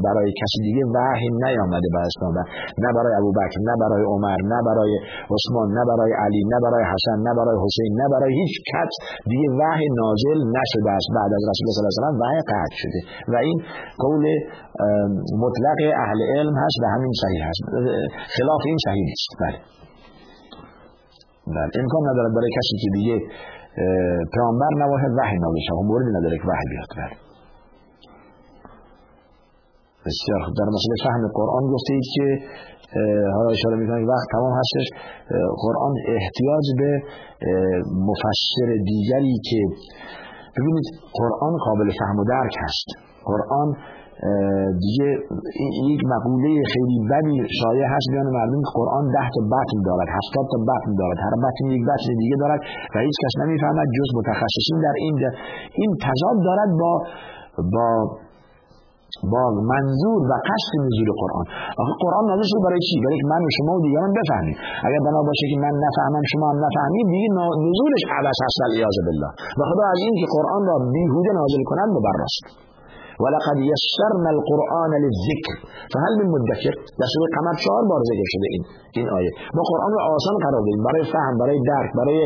برای 0.06 0.30
کسی 0.42 0.58
دیگه 0.68 0.84
وحی 0.96 1.30
نیامده 1.44 1.88
به 1.94 2.00
اسلام 2.10 2.36
نه 2.84 2.90
برای 2.98 3.14
ابوبکر 3.22 3.60
نه 3.70 3.76
برای 3.84 4.04
عمر 4.14 4.40
نه 4.54 4.60
برای 4.68 4.94
عثمان 5.36 5.68
نه 5.78 5.84
برای 5.92 6.12
علی 6.24 6.42
نه 6.52 6.58
برای 6.66 6.84
حسن 6.92 7.18
نه 7.28 7.34
برای 7.40 7.58
حسین 7.66 7.92
نه 8.02 8.08
برای 8.14 8.32
هیچ 8.42 8.56
کس 8.72 8.94
دیگه 9.32 9.48
وحی 9.60 9.88
نازل 10.02 10.40
نشده 10.58 10.92
است 10.98 11.10
بعد 11.18 11.32
از 11.38 11.44
رسول 11.52 11.66
الله 11.68 11.76
صلی 11.78 11.88
الله 11.90 12.12
علیه 12.12 12.20
و 12.20 12.24
وحی 12.24 12.42
قطع 12.52 12.76
شده 12.84 13.00
و 13.32 13.36
این 13.48 13.58
قول 14.06 14.24
مطلق 15.44 15.80
اهل 16.04 16.20
علم 16.36 16.56
هست 16.64 16.78
و 16.82 16.86
همین 16.94 17.14
صحیح 17.24 17.42
هست 17.50 17.62
خلاف 18.38 18.62
این 18.70 18.78
صحیح 18.86 19.04
نیست 19.12 19.30
بله 19.42 19.77
بله. 21.56 21.72
امکان 21.82 22.02
ندارد 22.10 22.32
برای 22.38 22.52
کسی 22.58 22.76
که 22.84 22.90
دیگه 22.98 23.16
پیامبر 24.34 24.72
نباشد 24.84 25.12
وحی 25.20 25.38
نازل 25.46 25.62
شود 25.68 25.86
موردی 25.92 26.12
نداره 26.18 26.36
که 26.42 26.46
وحی 26.52 26.68
بیاد. 26.72 26.90
بله. 27.00 27.16
بسیار 30.06 30.42
در 30.60 30.68
مسئله 30.76 30.96
فهم 31.06 31.24
قرآن 31.40 31.64
گفته 31.74 31.92
اید 31.94 32.08
که 32.16 32.26
حالا 33.36 33.50
اشاره 33.58 33.76
می‌کنه 33.82 34.06
وقت 34.14 34.28
تمام 34.36 34.54
هستش. 34.62 34.88
قرآن 35.64 35.94
احتیاج 36.18 36.66
به 36.80 36.92
مفسر 38.10 38.70
دیگری 38.92 39.36
که 39.50 39.60
ببینید 40.58 40.88
قرآن 41.20 41.54
قابل 41.66 41.90
فهم 42.00 42.18
و 42.20 42.24
درک 42.34 42.56
هست. 42.66 42.88
قرآن 43.30 43.70
دیگه 44.84 45.08
یک 45.94 46.02
مقوله 46.14 46.50
خیلی 46.74 46.98
بدی 47.12 47.38
شایع 47.62 47.86
هست. 47.94 48.08
بیان 48.12 48.28
مردم 48.38 48.62
که 48.66 48.72
قرآن 48.80 49.06
ده 49.16 49.28
تا 49.34 49.42
بطن 49.54 49.80
دارد 49.88 50.10
هفتاد 50.18 50.46
تا 50.52 50.58
بطن 50.70 50.92
دارد. 51.02 51.18
هر 51.26 51.36
بطن 51.46 51.66
یک 51.76 51.84
بطن 51.90 52.12
دیگه 52.22 52.36
دارد 52.44 52.62
و 52.94 52.96
هیچ 53.08 53.18
کس 53.24 53.34
نمی‌فهمد 53.44 53.88
جز 53.98 54.10
متخصصین 54.20 54.78
در 54.86 54.96
این 55.04 55.16
این 55.82 55.92
تضاد 56.06 56.38
دارد 56.48 56.70
با 56.82 56.92
با 57.74 57.88
با 59.34 59.44
منظور 59.74 60.20
و 60.32 60.34
قصد 60.50 60.74
نزول 60.86 61.10
قرآن. 61.22 61.46
آخه 61.82 61.94
قرآن 62.04 62.24
نازل 62.30 62.48
شده 62.52 62.62
برای 62.68 62.82
چی؟ 62.88 62.96
برای 63.06 63.20
من 63.34 63.42
و 63.48 63.50
شما 63.58 63.72
و 63.78 63.80
دیگران 63.86 64.12
بفهمیم. 64.20 64.58
اگر 64.88 65.02
بنا 65.08 65.22
باشه 65.30 65.46
که 65.52 65.58
من 65.66 65.74
نفهمم 65.86 66.24
شما 66.34 66.46
هم 66.52 66.58
نفهمید 66.66 67.06
دیگه 67.14 67.30
نزولش 67.66 68.04
عبس 68.18 68.40
هست 68.46 68.60
الیاذ 68.68 68.98
بالله. 69.06 69.32
و 69.58 69.62
خدا 69.70 69.84
از 69.94 70.00
این 70.06 70.14
که 70.22 70.28
قرآن 70.36 70.62
را 70.70 70.76
بیهوده 70.94 71.32
نازل 71.40 71.64
کنند 71.70 71.90
مبرست 71.98 72.67
ولقد 73.24 73.58
یسرنا 73.72 74.30
القرآن 74.36 74.92
للذکر 75.04 75.54
فهل 75.94 76.12
من 76.20 76.28
مدکر؟ 76.36 76.74
در 77.00 77.08
سوره 77.14 77.28
قمر 77.36 77.56
چهار 77.64 77.84
بار 77.90 78.02
ذکر 78.10 78.28
شده 78.34 78.48
این 78.54 78.64
این 78.98 79.08
آیه. 79.18 79.32
ما 79.58 79.64
قرآن 79.72 79.92
رو 79.96 80.00
آسان 80.16 80.36
قرار 80.46 80.62
دادیم. 80.66 80.82
برای 80.88 81.04
فهم 81.14 81.36
برای 81.42 81.58
درک 81.72 81.90
برای 82.00 82.20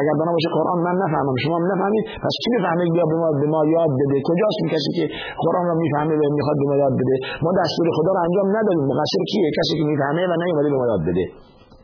اگر 0.00 0.14
بنا 0.20 0.32
باشه 0.36 0.50
قرآن 0.58 0.78
من 0.86 0.94
نفهمم 1.04 1.36
شما 1.44 1.54
هم 1.58 1.64
نفهمید 1.72 2.04
پس 2.24 2.34
کی 2.42 2.48
می‌فهمه 2.54 2.84
بیا 2.94 3.04
به 3.10 3.16
ما 3.22 3.28
به 3.40 3.46
ما 3.54 3.60
یاد 3.76 3.90
بده؟ 4.00 4.16
کجاست 4.28 4.58
این 4.62 4.68
کسی 4.74 4.90
که 4.98 5.04
قرآن 5.44 5.64
رو 5.70 5.74
می‌فهمه 5.82 6.14
و 6.20 6.22
می‌خواد 6.38 6.56
به 6.62 6.66
ما 6.70 6.76
یاد 6.84 6.94
بده؟ 7.00 7.14
ما 7.44 7.50
دستور 7.60 7.86
خدا 7.98 8.10
رو 8.16 8.20
انجام 8.26 8.46
ندادیم. 8.56 8.84
مقصر 8.92 9.22
کیه؟ 9.30 9.48
کسی 9.58 9.72
که 9.78 9.84
می‌فهمه 9.92 10.22
و 10.30 10.32
نیومده 10.42 10.68
به 10.72 10.78
ما 10.82 10.86
یاد 10.92 11.02
بده. 11.10 11.24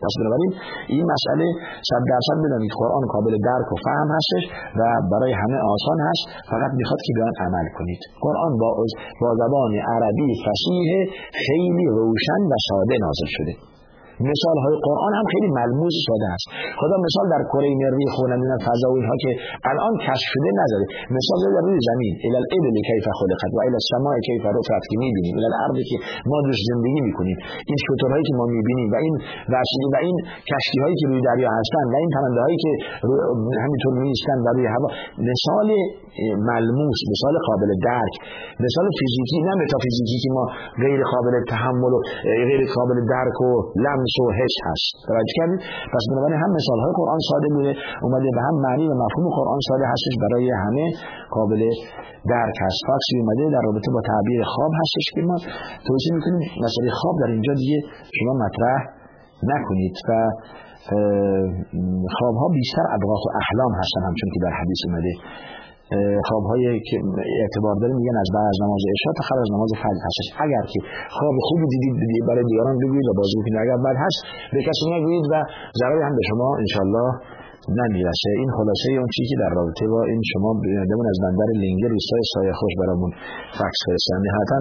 پس 0.04 0.14
بنابراین 0.20 0.52
این 0.94 1.04
مسئله 1.14 1.46
صد 1.90 2.02
درصد 2.12 2.36
بدانید 2.44 2.72
قرآن 2.80 3.04
قابل 3.14 3.34
درک 3.48 3.68
و 3.72 3.76
فهم 3.86 4.08
هستش 4.16 4.44
و 4.78 4.80
برای 5.12 5.32
همه 5.42 5.58
آسان 5.74 5.98
هست. 6.08 6.22
فقط 6.52 6.70
می‌خواد 6.80 7.00
که 7.06 7.12
بیان 7.16 7.34
عمل 7.46 7.66
کنید. 7.78 8.00
قرآن 8.24 8.52
با, 8.60 8.68
با 9.20 9.30
زبان 9.42 9.72
عربی 9.92 10.28
فسیح 10.44 10.88
خیلی 11.46 11.86
روشن 11.98 12.40
و 12.52 12.54
ساده 12.68 12.94
نازل 13.04 13.30
شده. 13.36 13.73
مثال 14.30 14.56
های 14.64 14.76
قرآن 14.88 15.12
هم 15.18 15.26
خیلی 15.34 15.48
ملموس 15.58 15.96
شده 16.08 16.26
است. 16.34 16.46
خدا 16.80 16.96
مثال 17.06 17.26
در 17.34 17.42
کره 17.52 17.68
مریخ 17.82 18.12
و 18.20 18.24
نمی‌دونم 18.32 18.60
فضا 18.68 18.88
و 18.92 18.94
اینها 18.98 19.16
که 19.24 19.30
الان 19.70 19.94
کشف 20.06 20.28
شده 20.34 20.50
نزده 20.60 20.86
مثال 21.16 21.38
در 21.56 21.62
روی 21.68 21.78
زمین 21.88 22.12
الى 22.26 22.36
الابل 22.42 22.76
کیف 22.88 23.06
خلقت 23.20 23.50
و 23.56 23.58
الى 23.66 23.78
السماء 23.82 24.14
کیف 24.28 24.42
رفعت 24.56 24.84
که 24.90 24.96
می‌بینیم. 25.02 25.34
الى 25.38 25.46
الارض 25.50 25.78
که 25.90 25.96
ما 26.30 26.36
درش 26.46 26.60
زندگی 26.70 27.00
می‌کنیم. 27.08 27.36
این 27.70 27.78
شترهایی 27.86 28.24
که 28.28 28.34
ما 28.40 28.46
می‌بینیم 28.54 28.88
و 28.94 28.96
این 29.04 29.14
وسیله 29.54 29.88
و 29.94 29.96
این 30.06 30.16
کشتی 30.50 30.78
هایی 30.82 30.96
که 31.00 31.06
روی 31.10 31.20
دریا 31.28 31.50
هستن 31.58 31.84
و 31.92 31.96
این 32.02 32.10
پرنده 32.16 32.40
هایی 32.44 32.58
که 32.64 32.70
همینطور 33.64 33.92
میستن 34.04 34.38
و 34.44 34.48
روی 34.56 34.66
هوا. 34.74 34.88
مثال 35.30 35.68
ملموس 36.48 37.00
مثال 37.12 37.34
قابل 37.48 37.70
درک. 37.88 38.14
مثال 38.64 38.86
فیزیکی 38.98 39.38
نه 39.48 39.54
متافیزیکی 39.62 40.18
که 40.24 40.30
ما 40.36 40.44
غیر 40.84 41.00
قابل 41.12 41.34
تحمل 41.52 41.92
و 41.96 41.98
غیر 42.48 42.62
قابل 42.76 42.98
درک 43.14 43.38
و 43.48 43.50
لم 43.86 44.00
لمس 44.04 44.16
و 44.22 44.24
حس 44.40 44.56
هست. 44.68 44.92
توجه 45.08 45.34
کردید؟ 45.38 45.60
پس 45.94 46.04
بنابراین 46.10 46.40
هم 46.44 46.50
مثال 46.58 46.78
های 46.84 46.92
قرآن 47.00 47.20
ساده 47.30 47.48
بوده 47.54 47.72
اومده 48.04 48.28
به 48.36 48.42
هم 48.46 48.54
معنی 48.66 48.86
و 48.90 48.94
مفهوم 49.04 49.26
قرآن 49.38 49.60
ساده 49.68 49.86
هستش 49.92 50.14
برای 50.22 50.46
همه 50.64 50.86
قابل 51.36 51.62
درک 52.32 52.56
هست. 52.66 52.80
فاکسی 52.88 53.14
اومده 53.20 53.44
در 53.54 53.62
رابطه 53.68 53.88
با 53.96 54.00
تعبیر 54.10 54.40
خواب 54.52 54.72
هستش 54.80 55.06
که 55.14 55.20
ما 55.28 55.36
توضیح 55.88 56.12
می‌کنیم 56.16 56.40
مسئله 56.64 56.90
خواب 57.00 57.14
در 57.22 57.30
اینجا 57.34 57.52
دیگه 57.62 57.78
شما 58.18 58.32
مطرح 58.44 58.80
نکنید 59.52 59.96
و 60.08 60.10
خواب 62.16 62.34
ها 62.40 62.46
بیشتر 62.58 62.84
ادغاث 62.96 63.22
و 63.26 63.30
احلام 63.42 63.72
هستن 63.80 64.00
همچون 64.08 64.28
که 64.34 64.40
در 64.46 64.52
حدیث 64.60 64.80
اومده. 64.86 65.12
خواب 66.28 66.44
های 66.50 66.64
که 66.88 66.96
اعتبار 67.42 67.74
داره 67.80 67.92
میگن 68.00 68.16
از 68.24 68.28
بعد 68.34 68.48
از 68.52 68.58
نماز 68.64 68.82
عشاء 68.94 69.12
تا 69.18 69.22
قبل 69.28 69.40
از 69.46 69.50
نماز 69.54 69.70
فجر 69.82 70.00
هستش 70.08 70.28
اگر 70.44 70.64
که 70.72 70.78
خواب 71.16 71.36
خوبی 71.46 71.66
دیدید 71.72 72.24
برای 72.28 72.44
دیگران 72.50 72.74
بگویید 72.82 73.06
و 73.10 73.12
بازی 73.20 73.36
کنید 73.42 73.58
اگر 73.64 73.78
بعد 73.86 73.96
هست 74.04 74.20
به 74.54 74.60
کسی 74.68 74.84
نگویید 74.96 75.24
و 75.32 75.34
ضرری 75.80 76.02
هم 76.06 76.14
به 76.18 76.22
شما 76.30 76.48
انشالله 76.62 77.10
نمی‌رسه. 77.80 78.30
این 78.40 78.50
خلاصه 78.56 78.88
اون 79.00 79.10
چیزی 79.14 79.28
که 79.32 79.38
در 79.42 79.52
رابطه 79.58 79.84
با 79.92 80.00
این 80.10 80.22
شما 80.32 80.50
بینندمون 80.64 81.06
از 81.12 81.18
بندر 81.24 81.48
لینگر 81.62 81.90
روستای 81.96 82.22
سایه 82.32 82.52
خوش 82.60 82.72
برامون 82.82 83.10
فکس 83.58 83.78
فرستن 83.86 84.18
نهایتا 84.26 84.58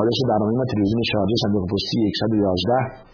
آدرس 0.00 0.18
برنامه 0.30 0.52
ما 0.60 0.64
تلویزیون 0.72 1.02
شارجه 1.12 1.36
صندوق 1.44 1.64
پستی 1.72 1.98
111 2.20 3.05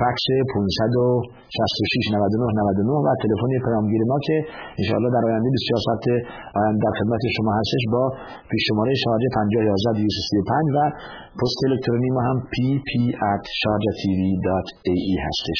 فکس 0.00 0.26
566 0.52 2.04
99 2.14 2.60
99 2.60 2.92
و 3.06 3.08
تلفن 3.22 3.52
پیامگیر 3.66 4.02
ما 4.10 4.18
که 4.26 4.36
انشاءالله 4.80 5.10
در 5.16 5.24
آینده 5.28 5.48
24 5.56 5.80
ساعت 5.86 6.04
آینده 6.60 6.80
در 6.86 6.94
خدمت 6.98 7.22
شما 7.36 7.52
هستش 7.60 7.82
با 7.94 8.02
پیش 8.50 8.62
شماره 8.68 8.92
شارژه 9.04 9.28
5011 9.34 10.00
235 10.00 10.76
و 10.76 10.78
پست 11.38 11.60
الکترونی 11.68 12.10
ما 12.16 12.22
هم 12.28 12.36
pp@sharjatv.ae 12.54 15.14
هستش. 15.26 15.58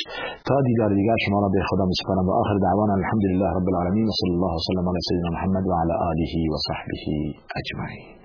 تا 0.48 0.56
دیدار 0.68 0.90
دیگر 0.98 1.18
شما 1.26 1.38
را 1.44 1.48
به 1.54 1.60
خدا 1.68 1.84
میسپارم 1.90 2.26
و 2.28 2.30
آخر 2.42 2.56
دعوانا 2.66 2.94
الحمدلله 3.00 3.46
رب 3.56 3.66
العالمین 3.70 4.06
صلی 4.18 4.34
الله 4.36 4.52
وسلم 4.60 4.84
علی 4.90 5.02
سیدنا 5.08 5.30
محمد 5.36 5.64
و 5.70 5.72
علی 5.80 5.94
آله 6.10 6.32
و 6.52 6.54
صحبه 6.66 7.00
اجمعین. 7.60 8.15